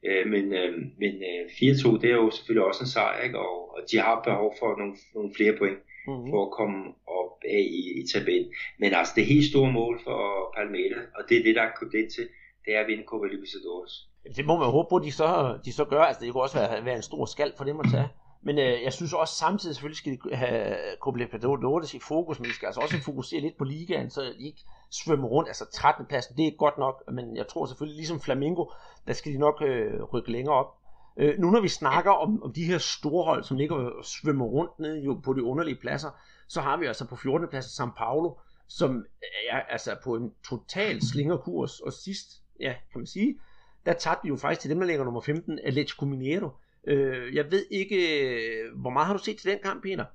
[0.08, 0.72] Øh, men øh,
[1.02, 3.40] men øh, 4-2, det er jo selvfølgelig også en sejr, ikke?
[3.40, 6.30] Og, og de har behov for nogle, nogle flere point mm-hmm.
[6.32, 6.80] for at komme
[7.20, 8.52] op af i, i tabellen.
[8.80, 10.20] Men altså, det helt store mål for
[10.58, 12.28] Palmeiras, og det er det, der er købt ind til,
[12.66, 13.94] det er at vinde Copa Libertadores.
[14.38, 16.02] Det må man håbe på, at de så, de så gør.
[16.02, 18.08] Altså, det kunne også være, være en stor skald for dem at tage.
[18.42, 22.50] Men øh, jeg synes også samtidig selvfølgelig skal de have Copa Nordisk i fokus, men
[22.50, 24.62] de skal altså også fokusere lidt på ligaen, så de ikke
[24.92, 25.50] svømmer rundt.
[25.50, 26.06] Altså 13.
[26.06, 28.66] pladsen, det er godt nok, men jeg tror selvfølgelig, ligesom Flamingo,
[29.08, 30.78] der skal de nok øh, rykke længere op.
[31.18, 34.46] Øh, nu når vi snakker om, om de her store hold, som ligger og svømmer
[34.46, 36.10] rundt nede jo på de underlige pladser,
[36.48, 37.48] så har vi altså på 14.
[37.48, 38.34] pladsen São Paulo,
[38.68, 39.04] som øh,
[39.50, 43.40] er altså på en total slingerkurs, og sidst, ja, kan man sige,
[43.86, 46.50] der tabte vi jo faktisk til dem, der ligger nummer 15, Atletico Mineiro,
[46.90, 50.06] Øh, jeg ved ikke, øh, hvor meget har du set til den kamp, Peter?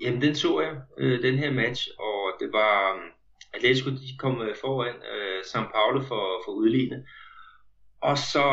[0.00, 3.00] Jamen, den så jeg, øh, den her match, og det var, øh,
[3.54, 7.04] Atletico, de kom øh, foran øh, São Paulo for, for udlignet.
[8.00, 8.46] Og så,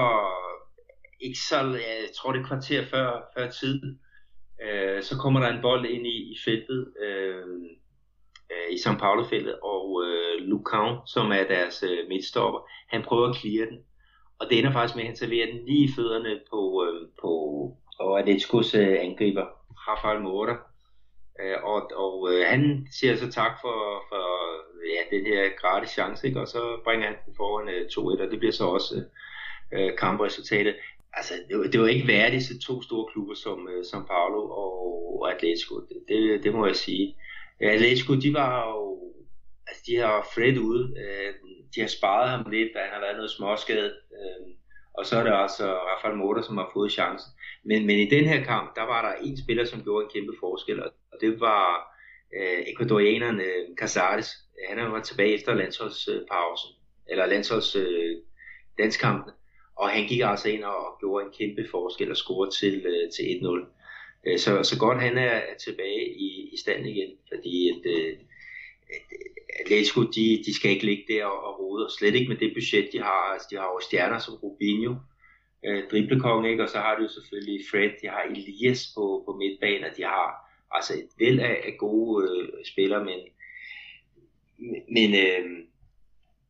[1.22, 3.98] ikke så, jeg tror det er kvarter før, før tid,
[4.64, 7.46] øh, så kommer der en bold ind i, i feltet, øh,
[8.52, 13.36] øh, i São Paulo-feltet, og øh, Lucão, som er deres øh, midtstopper, han prøver at
[13.36, 13.80] clear den.
[14.40, 17.32] Og det ender faktisk med, at han serverer den lige i fødderne på, øh, på
[18.00, 19.46] og Atletico's øh, angriber,
[19.88, 20.58] Rafael Mora.
[21.42, 24.26] Øh, og og øh, han siger så tak for, for
[24.94, 26.40] ja, den her gratis chance, ikke?
[26.40, 29.04] og så bringer han den foran øh, 2-1, og det bliver så også
[29.74, 30.76] øh, kampresultatet.
[31.14, 34.42] Altså, det var, det var ikke værdigt til to store klubber som øh, São Paulo
[34.50, 37.16] og Atletico, det, det, det må jeg sige.
[37.60, 38.99] Atletico, de var jo, altså
[39.88, 41.34] de har Fred ude, øh,
[41.76, 43.94] de har sparet ham lidt, da han har været noget småskadet.
[44.18, 44.48] Øh,
[44.94, 47.32] og så er det altså Rafael Motor, som har fået chancen.
[47.64, 50.34] Men, men i den her kamp, der var der en spiller, som gjorde en kæmpe
[50.40, 51.90] forskel, og det var
[52.38, 54.30] øh, ekvadorianeren øh, Casares.
[54.58, 56.72] Øh, han var tilbage efter landsholdspausen,
[57.10, 58.16] eller landsholds øh,
[58.80, 59.34] landskampen,
[59.76, 63.24] og han gik altså ind og gjorde en kæmpe forskel og scorede til, øh, til
[63.24, 63.80] 1-0.
[64.28, 68.18] Øh, så, så godt han er tilbage i, i stand igen, fordi at, øh,
[69.60, 72.90] Atletico, de, de skal ikke ligge der og, rode, og slet ikke med det budget,
[72.94, 73.34] de har.
[73.34, 74.96] Altså, de har jo stjerner som Rubinho,
[75.66, 76.64] øh, driblekong, ikke?
[76.64, 80.04] og så har de jo selvfølgelig Fred, de har Elias på, på midtbanen, og de
[80.04, 80.28] har
[80.72, 83.20] altså et væld af, af gode øh, spillere, men,
[84.96, 85.44] men øh,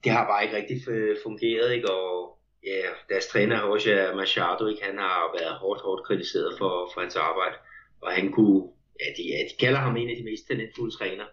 [0.04, 0.78] det har bare ikke rigtig
[1.24, 1.92] fungeret, ikke?
[1.92, 4.84] og ja, deres træner, Roger Machado, ikke?
[4.84, 7.56] han har været hårdt, hårdt kritiseret for, for hans arbejde,
[8.02, 8.64] og han kunne,
[9.00, 11.28] ja, de, ja, de kalder ham en af de mest talentfulde trænere,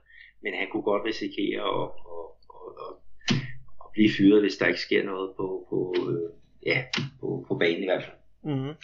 [0.47, 2.27] men han kunne godt risikere at, at,
[2.57, 2.93] at, at,
[3.83, 6.29] at blive fyret, hvis der ikke sker noget på, på, øh,
[6.67, 6.79] ja,
[7.21, 8.19] på, på banen i hvert fald.
[8.55, 8.75] Mm-hmm.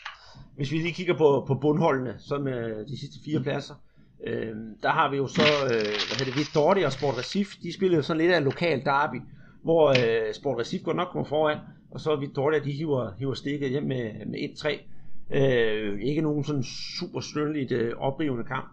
[0.57, 3.75] Hvis vi lige kigger på, på bundholdene, så med de sidste fire pladser,
[4.27, 7.75] øh, der har vi jo så, øh, hvad hedder det, Vittoria og Sport Recif, de
[7.75, 9.21] spillede sådan lidt af lokal derby,
[9.63, 11.59] hvor øh, Sport Recif godt nok kommer foran,
[11.91, 14.79] og så Vittoria, de hiver, hiver stikket hjem med, med 1-3.
[15.39, 16.63] Øh, ikke nogen sådan
[16.99, 18.69] super stønligt øh, oprivende kamp,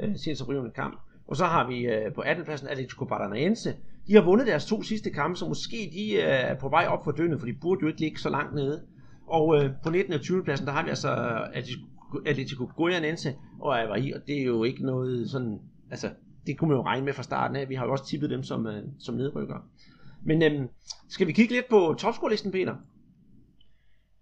[0.00, 1.00] øh, sindsoprivende kamp.
[1.26, 2.44] Og så har vi øh, på 18.
[2.44, 3.74] pladsen Atletico Paranaense.
[4.06, 7.04] De har vundet deres to sidste kampe, så måske de øh, er på vej op
[7.04, 8.82] for døgnet, for de burde jo ikke ligge så langt nede.
[9.26, 10.12] Og øh, på 19.
[10.12, 10.44] og 20.
[10.44, 11.08] pladsen, der har vi altså
[12.26, 15.58] Atletico Goianense og Avaí, og det er jo ikke noget sådan,
[15.90, 16.10] altså
[16.46, 17.68] det kunne man jo regne med fra starten af.
[17.68, 19.68] Vi har jo også tippet dem som, øh, som nedrykker.
[20.22, 20.68] Men øhm,
[21.08, 22.76] skal vi kigge lidt på topscorelisten, Peter?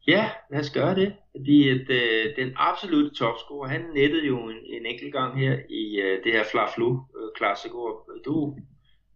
[0.06, 1.14] Ja, lad os gøre det.
[1.36, 6.00] Fordi at, øh, den absolute topscorer, han nettede jo en, en enkelt gang her i
[6.00, 8.00] øh, det her Fla-Flu øh, Classico.
[8.24, 8.56] Du,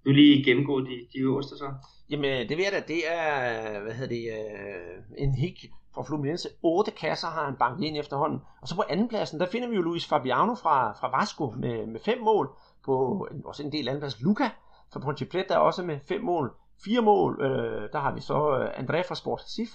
[0.05, 1.72] du lige gennemgå de, de øverste så?
[2.11, 5.64] Jamen, øh, det ved jeg da, det er, øh, hvad hedder det, øh, en hik
[5.95, 6.49] fra Fluminense.
[6.62, 8.41] Otte kasser har han banket ind efterhånden.
[8.62, 12.01] Og så på andenpladsen, der finder vi jo Luis Fabiano fra, fra Vasco med, med
[12.01, 12.49] fem mål.
[12.84, 14.20] På også en del andenplads.
[14.20, 14.51] Luca
[14.93, 16.55] fra Ponte Preta også med fem mål.
[16.84, 19.68] Fire mål, øh, der har vi så øh, André fra Sport Sif,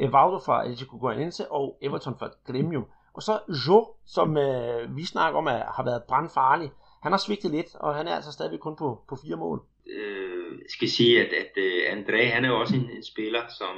[0.00, 2.82] Øh, Evaldo fra Atletico Goianense og Everton fra Gremio.
[3.14, 3.32] Og så
[3.68, 6.70] Jo, som øh, vi snakker om, er, har været brandfarlig.
[7.02, 9.62] Han har svigtet lidt, og han er altså stadigvæk kun på, på fire mål.
[9.96, 13.42] Øh, jeg skal sige, at, at uh, André, han er jo også en, en spiller,
[13.58, 13.74] som...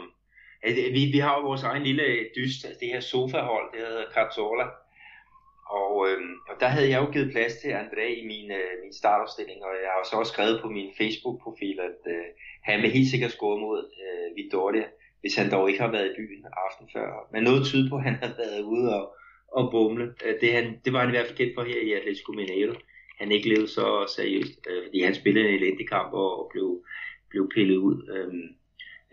[0.62, 3.86] At, vi, vi har jo vores egen lille øh, dyst, altså det her sofahold, det
[3.86, 4.66] hedder Cartola.
[5.80, 8.94] Og, øh, og der havde jeg jo givet plads til André i min, øh, min
[9.00, 12.26] startopstilling, og jeg har så også skrevet på min Facebook-profil, at øh,
[12.62, 14.86] han vil helt sikkert score mod øh, Victoria,
[15.24, 17.08] hvis han dog ikke har været i byen aften før.
[17.32, 19.04] Men noget tyder på, at han har været ude og,
[19.58, 20.06] og bumle.
[20.24, 22.74] Øh, det, han, det var han i hvert fald kendt for her i Atletico Mineiro.
[23.20, 26.84] Han ikke levede så seriøst, øh, fordi han spillede en elendig kamp og, blev,
[27.30, 27.96] blev pillet ud.
[28.14, 28.48] Øhm,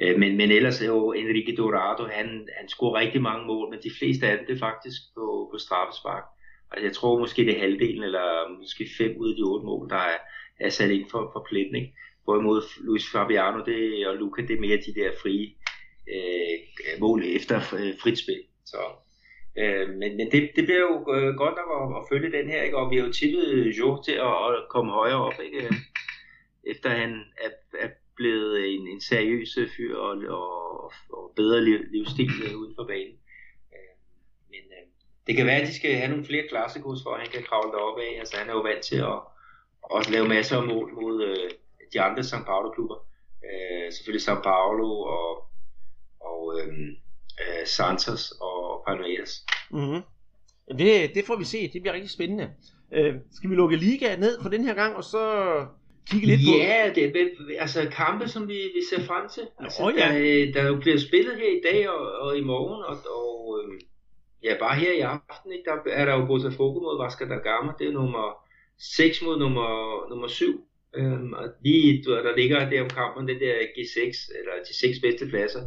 [0.01, 3.79] øh, men, men ellers er jo Enrique Dorado, han, han scorer rigtig mange mål, men
[3.83, 6.23] de fleste af dem det er faktisk på, på straffespark.
[6.71, 9.89] Og jeg tror måske det er halvdelen, eller måske fem ud af de otte mål,
[9.89, 10.17] der er,
[10.59, 11.75] er sat ind for, for pletten.
[11.75, 11.93] Ikke?
[12.23, 15.47] Hvorimod Luis Fabiano det, og Luca, det er mere de der frie
[16.11, 18.43] øh, mål efter øh, frit spil.
[18.65, 18.77] Så,
[19.57, 22.61] øh, men men det, det bliver jo øh, godt nok at, at følge den her,
[22.63, 22.77] ikke?
[22.77, 25.75] og vi har jo tippet Jo til at, at komme højere op, ikke?
[26.63, 27.49] efter han er,
[27.79, 32.85] er blevet en, en seriøs fyr og, og, og bedre liv, livsstil øh, uden for
[32.85, 33.17] banen.
[33.73, 33.93] Øh,
[34.49, 34.85] men øh,
[35.27, 37.71] det kan være, at de skal have nogle flere klassikos, for at han kan kravle
[37.71, 38.19] derop af.
[38.19, 39.19] Altså han er jo vant til at
[39.81, 41.49] også lave masser af mål mod øh,
[41.93, 42.97] de andre São Paulo-klubber.
[43.47, 45.40] Øh, selvfølgelig São Paulo og,
[46.51, 46.59] og
[47.41, 49.45] øh, Santos og Palmeiras.
[49.71, 50.01] Mm-hmm.
[50.77, 51.69] Det, det får vi se.
[51.73, 52.49] Det bliver rigtig spændende.
[52.93, 55.25] Øh, skal vi lukke liga ned for den her gang, og så
[56.09, 56.57] kigge lidt på...
[56.57, 59.43] Ja, det er altså kampe, som vi, vi ser frem til.
[59.59, 60.07] Altså, oh, ja.
[60.07, 63.79] der, der jo bliver spillet her i dag og, og i morgen, og, og øh,
[64.43, 67.71] ja, bare her i aften, ikke, der er der jo Botafogo mod Vasco da Gama.
[67.79, 68.25] Det er nummer
[68.79, 69.69] 6 mod nummer,
[70.09, 70.67] nummer 7.
[70.95, 75.25] Øhm, og lige, der ligger der om kampen, det der G6, eller de seks bedste
[75.27, 75.61] pladser,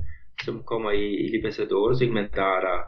[0.45, 2.15] som kommer i, i Libertadores, ikke?
[2.15, 2.79] men der er der,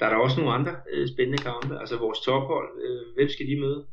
[0.00, 1.78] der er der også nogle andre øh, spændende kampe.
[1.80, 3.86] Altså vores tophold, øh, hvem skal de møde?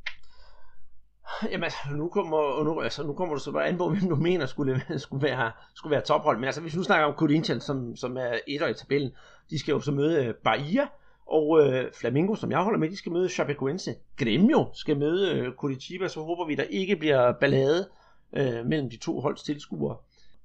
[1.51, 4.15] Jamen altså, nu kommer, nu, altså, nu kommer du så bare an på, hvem du
[4.15, 6.37] mener skulle, skulle, være, skulle være tophold.
[6.37, 9.11] Men altså, hvis du snakker om Corinthians, som, som er etter i tabellen,
[9.49, 10.87] de skal jo så møde øh, Bahia,
[11.27, 13.95] og øh, Flamingo, som jeg holder med, de skal møde Chapecoense.
[14.17, 17.89] Gremio skal møde øh, Curitiba, så håber vi, der ikke bliver ballade
[18.33, 19.97] øh, mellem de to holds tilskuere.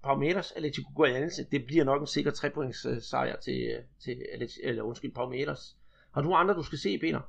[0.03, 4.23] Palmeiras, Atletico Goianense, det bliver nok en sikker trepoints øh, sejr til, til
[4.63, 5.77] eller undskyld, Palmeiras.
[6.15, 7.21] Har du andre, du skal se, Peter?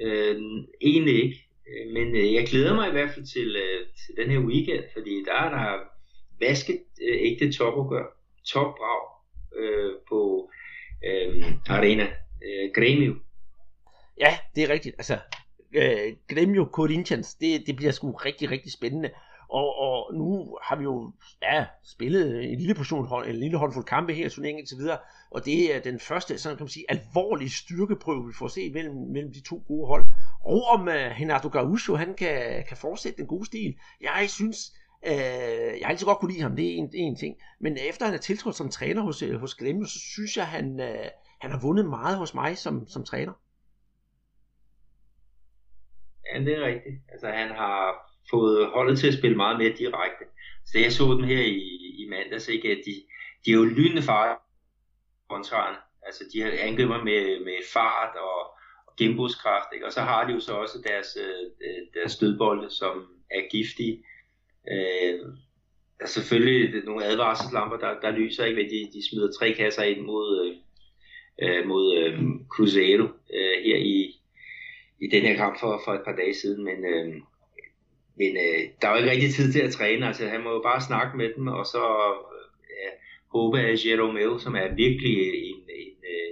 [0.00, 0.36] Øh,
[0.80, 4.30] egentlig ikke, øh, men øh, jeg glæder mig i hvert fald til, øh, til den
[4.30, 5.78] her weekend, fordi der er der
[6.40, 8.06] vasket øh, ægte topopgør,
[8.44, 9.02] topbrag
[9.56, 10.50] øh, på
[11.04, 12.06] øh, Arena
[12.44, 13.14] øh, Gremio.
[14.20, 14.94] Ja, det er rigtigt.
[14.98, 15.18] Altså,
[15.74, 19.10] øh, Gremio Corinthians, det, det bliver sgu rigtig, rigtig spændende.
[19.48, 24.14] Og, og nu har vi jo ja, spillet en lille portion, en lille håndfuld kampe
[24.14, 24.98] her i turneringen til videre,
[25.30, 28.94] og det er den første, sådan kan man sige, alvorlige styrkeprøve, vi får se mellem,
[28.94, 30.04] mellem de to gode hold.
[30.44, 33.76] Og om uh, Renato Gaúcho, han kan, kan fortsætte den gode stil.
[34.00, 34.58] Jeg synes,
[35.06, 35.12] uh,
[35.78, 37.36] jeg har altid godt kunne lide ham, det er en, en ting.
[37.60, 40.80] Men efter han er tiltrådt som træner hos, øh, hos Glemme, så synes jeg, han,
[40.80, 41.06] uh,
[41.40, 43.32] han har vundet meget hos mig som, som træner.
[46.32, 46.96] Ja, det er rigtigt.
[47.08, 50.24] Altså han har fået holdet til at spille meget mere direkte.
[50.66, 51.60] Så jeg så dem her i,
[51.98, 52.94] i mandags, ikke, at de,
[53.44, 54.42] de er jo lynende far
[55.30, 55.76] kontraren.
[56.02, 58.40] Altså de har angriber med, med fart og,
[58.86, 59.86] og gennembrudskraft, ikke?
[59.86, 62.94] og så har de jo så også deres, øh, øh deres stødbolde, som
[63.30, 64.04] er giftige.
[64.70, 65.20] Øh,
[65.98, 69.82] der er selvfølgelig nogle advarselslamper, der, der lyser ikke ved, de, de smider tre kasser
[69.82, 70.56] ind mod, øh,
[71.42, 74.20] øh, mod øh, Cruzeiro øh, her i,
[75.00, 77.14] i den her kamp for, for et par dage siden, men, øh,
[78.18, 80.80] men øh, der var ikke rigtig tid til at træne, altså han må jo bare
[80.80, 81.84] snakke med dem, og så
[82.34, 82.44] øh,
[82.80, 82.88] ja,
[83.34, 85.14] håbe, at Jeromeo, som er virkelig
[85.50, 86.30] en, en, øh,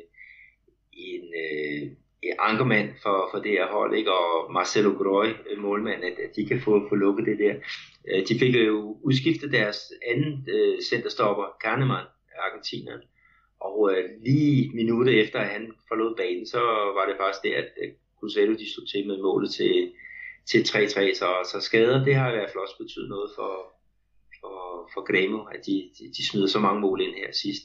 [0.93, 1.91] en, en, øh,
[2.23, 4.13] en ankermand for, for det her hold, ikke?
[4.13, 7.55] og Marcelo Groy, øh, målmand, at, at de kan få, få lukket det der.
[8.09, 9.79] Øh, de fik jo udskiftet deres
[10.11, 12.07] anden øh, centerstopper, Kahneman,
[12.39, 13.03] argentineren,
[13.61, 16.61] Og øh, lige minutter efter, at han forlod banen, så
[16.97, 17.89] var det faktisk det, at øh,
[18.21, 19.93] Cruzeiro de stod til med målet til,
[20.51, 21.15] til 3-3.
[21.21, 23.53] Så, så skader, det har i hvert fald også betydet noget for,
[24.41, 24.57] for,
[24.95, 27.65] for Grêmio, at de, de, de smider så mange mål ind her sidst.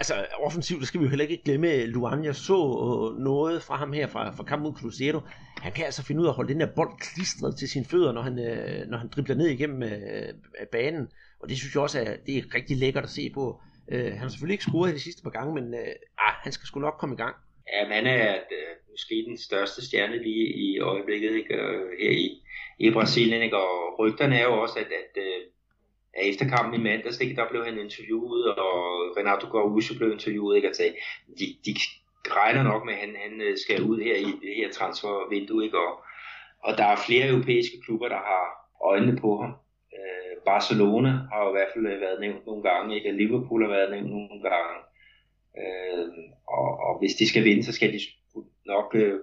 [0.00, 2.24] Altså offensivt, der skal vi jo heller ikke glemme Luan.
[2.24, 5.20] Jeg så øh, noget fra ham her fra, fra kampen mod Cruzeiro.
[5.58, 8.12] Han kan altså finde ud af at holde den der bold klistret til sine fødder,
[8.12, 10.32] når han, øh, når han dribler ned igennem øh,
[10.72, 11.08] banen.
[11.40, 13.60] Og det synes jeg også er, det er rigtig lækkert at se på.
[13.92, 16.66] Øh, han har selvfølgelig ikke scoret de sidste par gange, men øh, ah, han skal
[16.66, 17.36] sgu nok komme i gang.
[17.72, 21.54] Ja, han er øh, måske den største stjerne lige i øjeblikket ikke?
[22.00, 22.42] her i,
[22.78, 23.42] i Brasilien.
[23.42, 23.56] Ikke?
[23.56, 25.40] Og rygterne er jo også, at, at, øh,
[26.14, 27.36] at efter kampen i mandags, ikke?
[27.36, 28.76] der blev han interviewet, og
[29.16, 30.68] Renato Gaúcho blev interviewet, ikke?
[30.68, 30.94] og sagde,
[31.38, 31.72] de, de
[32.30, 35.78] regner nok med, at han, han øh, skal ud her i det her transfervindue, ikke?
[35.78, 35.92] Og,
[36.64, 38.44] og der er flere europæiske klubber, der har
[38.84, 39.52] øjnene på ham.
[39.96, 43.12] Øh, Barcelona har jo i hvert fald været nævnt nogle gange, ikke?
[43.12, 44.76] Liverpool har været nævnt nogle gange.
[45.60, 46.08] Øh,
[46.48, 48.00] og, og hvis de skal vinde, så skal de
[48.66, 49.20] nok øh,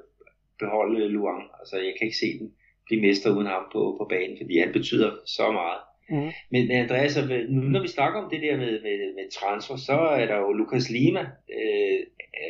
[0.59, 1.43] beholde Luang.
[1.59, 2.53] Altså jeg kan ikke se dem
[2.86, 5.82] blive mester uden ham på, på banen, fordi han betyder så meget.
[6.09, 6.32] Mm.
[6.51, 7.17] Men Andreas,
[7.49, 10.51] nu når vi snakker om det der med, med, med transfer, så er der jo
[10.51, 11.19] Lucas Lima,
[11.57, 11.99] øh,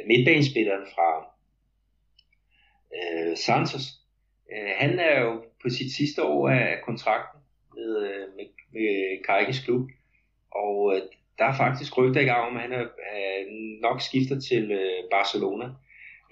[0.07, 1.09] midtbanespilleren fra
[2.97, 3.85] øh, Santos.
[4.53, 7.41] Øh, han er jo på sit sidste år af kontrakten
[7.75, 9.89] med, øh, med, med Kajkes klub,
[10.51, 11.01] og øh,
[11.39, 12.85] der er faktisk rygter i gang om, at han er,
[13.15, 13.29] er
[13.81, 15.65] nok skifter til øh, Barcelona.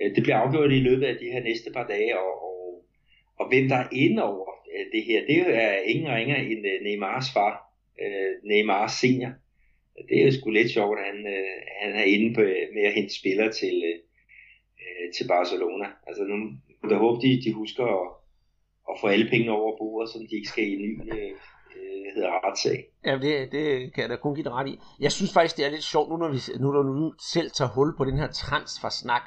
[0.01, 2.83] Øh, det bliver afgjort i løbet af de her næste par dage, og, og,
[3.39, 6.81] og hvem der er inde over øh, det her, det er ingen ringer end øh,
[6.83, 7.53] Neymars far,
[8.01, 9.31] øh, Neymar senior.
[10.09, 12.83] Det er jo sgu lidt sjovt, at han, øh, han er inde på, øh, med
[12.83, 13.99] at hente spillere til, øh,
[14.83, 15.87] øh, til Barcelona.
[16.07, 16.35] Altså nu,
[16.89, 18.07] jeg håber, de, de husker at,
[18.89, 21.31] at få alle pengene over bordet, så de ikke skal i en ny øh,
[21.76, 22.86] Øh, hedder retssag.
[23.05, 24.80] Ja, det, det kan jeg da kun give dig ret i.
[24.99, 27.70] Jeg synes faktisk, det er lidt sjovt, nu når vi nu, når nu selv tager
[27.70, 29.22] hul på den her transfersnak,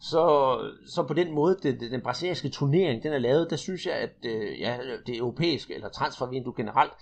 [0.00, 0.56] så,
[0.86, 3.94] så på den måde, det, det, den brasilianske turnering, den er lavet, der synes jeg,
[3.94, 6.92] at øh, ja, det europæiske, eller transfervindue generelt,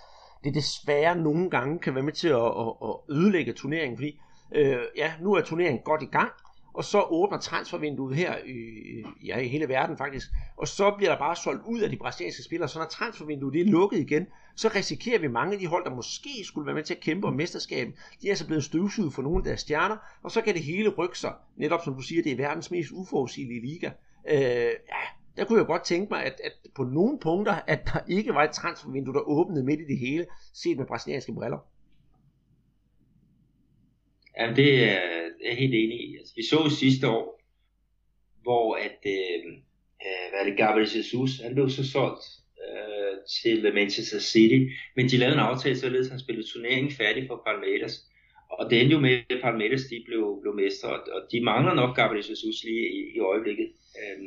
[0.44, 4.20] det desværre nogle gange kan være med til at, at, at ødelægge turneringen, fordi
[4.54, 6.32] øh, ja, nu er turneringen godt i gang,
[6.74, 11.18] og så åbner transfervinduet her i, ja, i hele verden faktisk, og så bliver der
[11.18, 14.70] bare solgt ud af de brasilianske spillere, så når transfervinduet det er lukket igen, så
[14.74, 17.34] risikerer vi mange af de hold, der måske skulle være med til at kæmpe om
[17.34, 20.62] mesterskabet, de er altså blevet støvsuget for nogle af deres stjerner, og så kan det
[20.62, 23.90] hele rykke sig, netop som du siger, det er verdens mest uforudsigelige liga.
[24.28, 25.02] Øh, ja,
[25.36, 28.42] der kunne jeg godt tænke mig, at, at på nogle punkter, at der ikke var
[28.42, 31.58] et transfervindue, der åbnede midt i det hele, set med brasilianske briller.
[34.38, 35.00] Ja, det er
[35.44, 36.16] jeg helt enig i.
[36.18, 37.42] Altså, vi så sidste år,
[38.42, 39.44] hvor at, øh,
[40.04, 42.24] øh, hvad er det, Gabriel Jesus, han blev så solgt
[42.64, 44.60] øh, til Manchester City,
[44.96, 47.94] men de lavede en aftale, således han spillede turneringen færdig for Palmeiras.
[48.50, 51.96] Og det endte jo med, at Palmeiras de blev, blev mestre, og de mangler nok
[51.96, 53.68] Gabriel Jesus lige i, i øjeblikket.
[54.00, 54.24] Øh,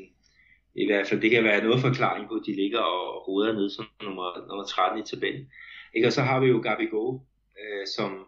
[0.75, 3.69] I hvert fald, det kan være noget forklaring på, at de ligger og roder ned
[3.69, 5.51] som nummer, nummer 13 i tabellen.
[5.95, 6.07] Ikke?
[6.07, 7.19] Og så har vi jo Gabigol,
[7.61, 8.27] øh, som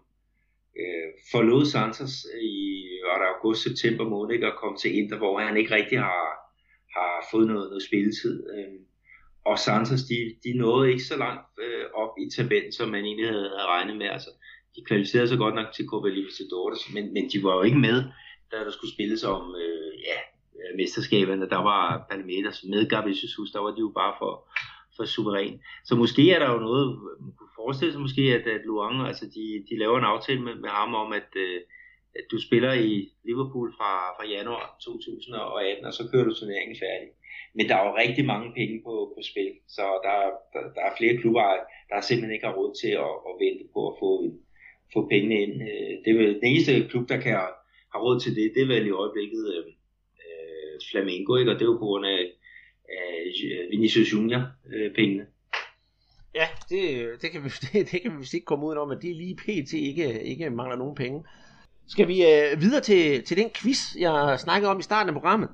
[0.82, 2.54] øh, forlod Santos i
[3.08, 6.26] var der august-september måned ikke, og kom til Inter, hvor han ikke rigtig har,
[6.98, 8.36] har fået noget, noget spilletid.
[8.54, 8.80] Øh,
[9.46, 13.28] og Santos, de, de nåede ikke så langt øh, op i tabellen, som man egentlig
[13.28, 14.10] havde, havde regnet med.
[14.16, 14.30] Altså,
[14.76, 17.98] de kvalificerede sig godt nok til Copa Libertadores, men, men de var jo ikke med,
[18.52, 20.18] da der skulle spilles om øh, ja,
[20.80, 21.50] mesterskaberne.
[21.50, 24.34] Der var Palmeiras med Gabi Jesus, der var de jo bare for,
[24.96, 25.60] for suveræn.
[25.86, 26.88] Så måske er der jo noget,
[27.22, 27.34] man
[27.68, 30.92] forestille sig måske, at, at Luang, altså de, de laver en aftale med, med ham
[31.04, 31.60] om, at, øh,
[32.20, 32.94] at du spiller i
[33.28, 37.10] Liverpool fra, fra januar 2018, og så kører du turneringen færdig.
[37.56, 40.18] Men der er jo rigtig mange penge på, på spil, så der,
[40.54, 41.44] der, der er flere klubber,
[41.90, 44.10] der simpelthen ikke har råd til at, at vente på at få,
[44.94, 45.54] få pengene ind.
[45.70, 47.34] Øh, det er vel den eneste klub, der kan
[47.92, 49.66] have råd til det, det er vel i øjeblikket øh,
[50.26, 51.52] øh, Flamengo, ikke?
[51.52, 52.22] og det er jo på grund af,
[53.00, 53.12] af
[53.72, 54.44] Vinicius Junior
[54.74, 55.26] øh, pengene.
[56.40, 56.82] Ja, det,
[57.22, 59.36] det, kan vi, det, det kan vi vist ikke komme ud om, at det lige
[59.36, 59.74] pt.
[59.74, 61.24] ikke, ikke mangler nogen penge.
[61.88, 65.50] Skal vi øh, videre til, til den quiz, jeg snakkede om i starten af programmet?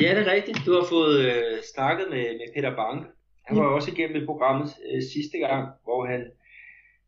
[0.00, 0.58] Ja, det er rigtigt.
[0.66, 3.04] Du har fået øh, snakket med, med Peter Banke.
[3.46, 3.68] Han var ja.
[3.68, 6.20] også igennem programmet øh, sidste gang, hvor han,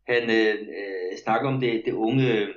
[0.07, 2.49] han øh, øh, snakker om det, det unge øh,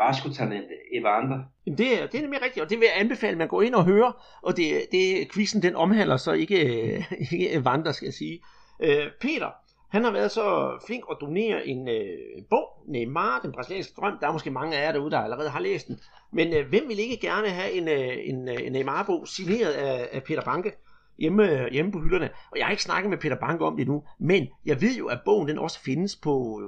[0.00, 1.38] Vasco-talent Evander.
[1.66, 3.62] Jamen det, er, det er nemlig rigtigt, og det vil jeg anbefale, at man går
[3.62, 4.38] ind og hører.
[4.42, 6.58] Og det, det quizzen den omhandler så ikke,
[7.32, 8.40] ikke Evander, skal jeg sige.
[8.82, 9.50] Øh, Peter,
[9.88, 14.18] han har været så flink at donere en øh, bog, Neymar, den brasilianske drøm.
[14.20, 16.00] Der er måske mange af jer derude, der allerede har læst den.
[16.32, 20.08] Men øh, hvem vil ikke gerne have en, øh, en, øh, en Neymar-bog signeret af,
[20.12, 20.72] af Peter Banke
[21.18, 22.30] hjemme, øh, hjemme på hylderne?
[22.50, 25.06] Og jeg har ikke snakket med Peter Banke om det nu, men jeg ved jo,
[25.06, 26.62] at bogen den også findes på,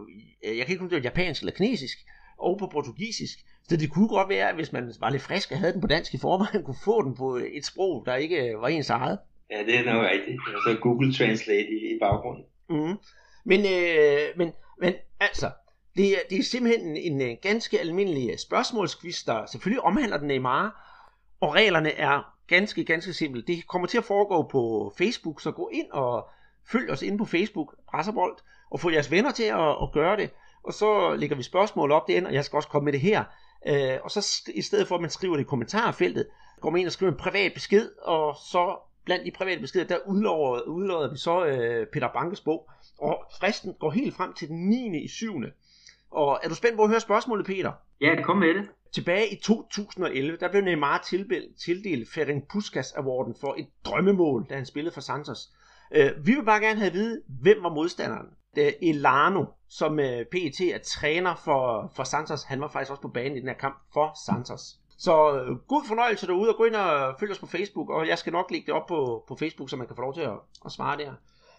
[0.45, 1.99] øh, jeg kan ikke huske det japansk eller kinesisk,
[2.39, 3.39] og på portugisisk.
[3.69, 5.87] Så det kunne godt være, at hvis man var lidt frisk og havde den på
[5.87, 9.19] dansk i forvejen, kunne få den på et sprog, der ikke øh, var ens eget.
[9.51, 10.41] Ja, det er nok rigtigt.
[10.57, 12.45] Og så Google Translate i, i baggrunden.
[12.69, 12.99] Mm.
[13.45, 15.51] Men, øh, men, men altså,
[15.97, 20.19] det er, det er simpelthen en, en øh, ganske almindelig øh, spørgsmålsquiz, der selvfølgelig omhandler
[20.19, 20.91] den Neymar,
[21.41, 23.43] og reglerne er ganske, ganske simple.
[23.43, 26.29] Det kommer til at foregå på Facebook, så gå ind og
[26.73, 28.37] følg os ind på Facebook, Presserbold,
[28.71, 30.31] og få jeres venner til at, at gøre det.
[30.65, 33.25] Og så lægger vi spørgsmål op derinde, og jeg skal også komme med det her.
[33.67, 36.27] Øh, og så i stedet for, at man skriver det i kommentarfeltet,
[36.61, 39.99] går man ind og skriver en privat besked, og så blandt de private beskeder, der
[40.07, 42.71] udlover, udlover vi så øh, Peter Bankes bog.
[42.99, 45.05] Og fristen går helt frem til den 9.
[45.05, 45.43] i 7.
[46.11, 47.73] Og er du spændt på at høre spørgsmålet, Peter?
[48.01, 48.69] Ja, kom med det.
[48.95, 54.55] Tilbage i 2011, der blev Neymar tildelt, tildelt Ferenc Puskas Awarden for et drømmemål, da
[54.55, 55.49] han spillede for Santos.
[55.91, 58.27] Uh, vi vil bare gerne have at vide, hvem var modstanderen.
[58.55, 62.45] Det er Elano, som øh, PET er træner for, for Santos.
[62.45, 64.79] Han var faktisk også på banen i den her kamp for Santos.
[64.99, 68.19] Så øh, god fornøjelse derude, og gå ind og følg os på Facebook, og jeg
[68.19, 70.39] skal nok lægge det op på, på Facebook, så man kan få lov til at,
[70.65, 71.13] at svare der.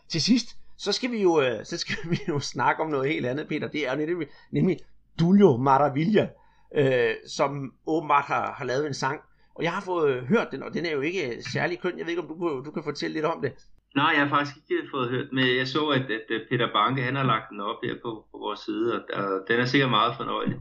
[0.09, 3.25] Til sidst, så skal vi jo, øh, så skal vi jo snakke om noget helt
[3.25, 3.67] andet, Peter.
[3.67, 4.79] Det er nemlig, nemlig
[5.19, 6.29] Dulio Maravilla,
[6.75, 9.21] øh, som åbenbart har, har lavet en sang.
[9.55, 11.97] Og jeg har fået øh, hørt den, og den er jo ikke øh, særlig køn.
[11.97, 13.53] Jeg ved ikke, om du, du kan fortælle lidt om det.
[13.95, 17.15] Nej, jeg har faktisk ikke fået hørt, men jeg så, at, at Peter Banke han
[17.15, 20.13] har lagt den op her på, på vores side, og, og den er sikkert meget
[20.17, 20.57] fornøjelig.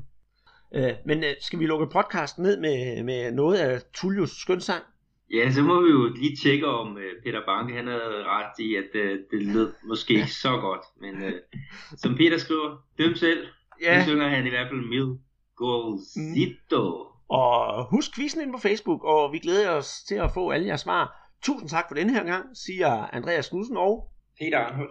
[0.75, 4.83] Øh, men øh, skal vi lukke podcasten ned med, med noget af Tullius skønsang?
[5.35, 8.75] Ja, så må vi jo lige tjekke om uh, Peter Banke, han havde ret i,
[8.75, 10.81] at uh, det lød måske ikke så godt.
[11.01, 11.33] Men uh,
[11.97, 13.47] som Peter skriver, døm selv,
[13.83, 14.01] ja.
[14.01, 15.19] så synger han i hvert fald Mil
[15.57, 16.83] Golzito.
[16.83, 17.15] Mm.
[17.29, 20.81] Og husk quizzen ind på Facebook, og vi glæder os til at få alle jeres
[20.81, 21.31] svar.
[21.43, 24.09] Tusind tak for denne her gang, siger Andreas Knudsen og
[24.41, 24.91] Peter Arnhold.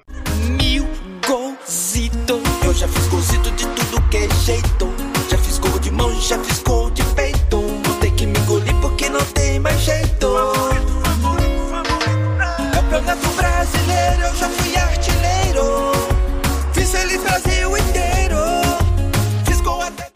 [0.59, 0.83] Mil
[1.29, 5.02] golzito, eu já fiz golzito de tudo que é jeito.
[5.63, 7.57] Ficou de mão, já ficou de peito.
[7.57, 10.27] Vou ter que me engolir porque não tem mais jeito.
[10.27, 12.73] Favorito, favorito, favorito.
[12.73, 15.91] Campeonato brasileiro, eu já fui artilheiro.
[16.73, 17.81] Fiz feliz Brasil e